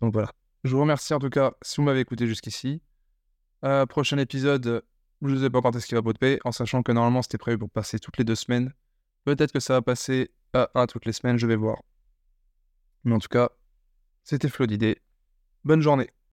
Donc 0.00 0.12
voilà. 0.12 0.30
Je 0.64 0.74
vous 0.74 0.80
remercie 0.80 1.14
en 1.14 1.18
tout 1.18 1.30
cas 1.30 1.52
si 1.62 1.76
vous 1.76 1.82
m'avez 1.82 2.00
écouté 2.00 2.26
jusqu'ici. 2.26 2.82
Euh, 3.64 3.86
prochain 3.86 4.18
épisode, 4.18 4.82
je 5.22 5.34
ne 5.34 5.40
sais 5.40 5.50
pas 5.50 5.60
quand 5.60 5.74
est-ce 5.76 5.86
qu'il 5.86 5.94
va 5.94 6.02
popper, 6.02 6.40
en 6.44 6.52
sachant 6.52 6.82
que 6.82 6.92
normalement 6.92 7.22
c'était 7.22 7.38
prévu 7.38 7.58
pour 7.58 7.70
passer 7.70 7.98
toutes 7.98 8.18
les 8.18 8.24
deux 8.24 8.34
semaines. 8.34 8.72
Peut-être 9.24 9.52
que 9.52 9.60
ça 9.60 9.74
va 9.74 9.82
passer 9.82 10.30
à 10.52 10.68
un 10.74 10.86
toutes 10.86 11.04
les 11.04 11.12
semaines, 11.12 11.38
je 11.38 11.46
vais 11.46 11.56
voir. 11.56 11.82
Mais 13.04 13.14
en 13.14 13.18
tout 13.18 13.28
cas, 13.28 13.50
c'était 14.24 14.48
Flo 14.48 14.66
d'idée. 14.66 15.00
Bonne 15.64 15.80
journée. 15.80 16.10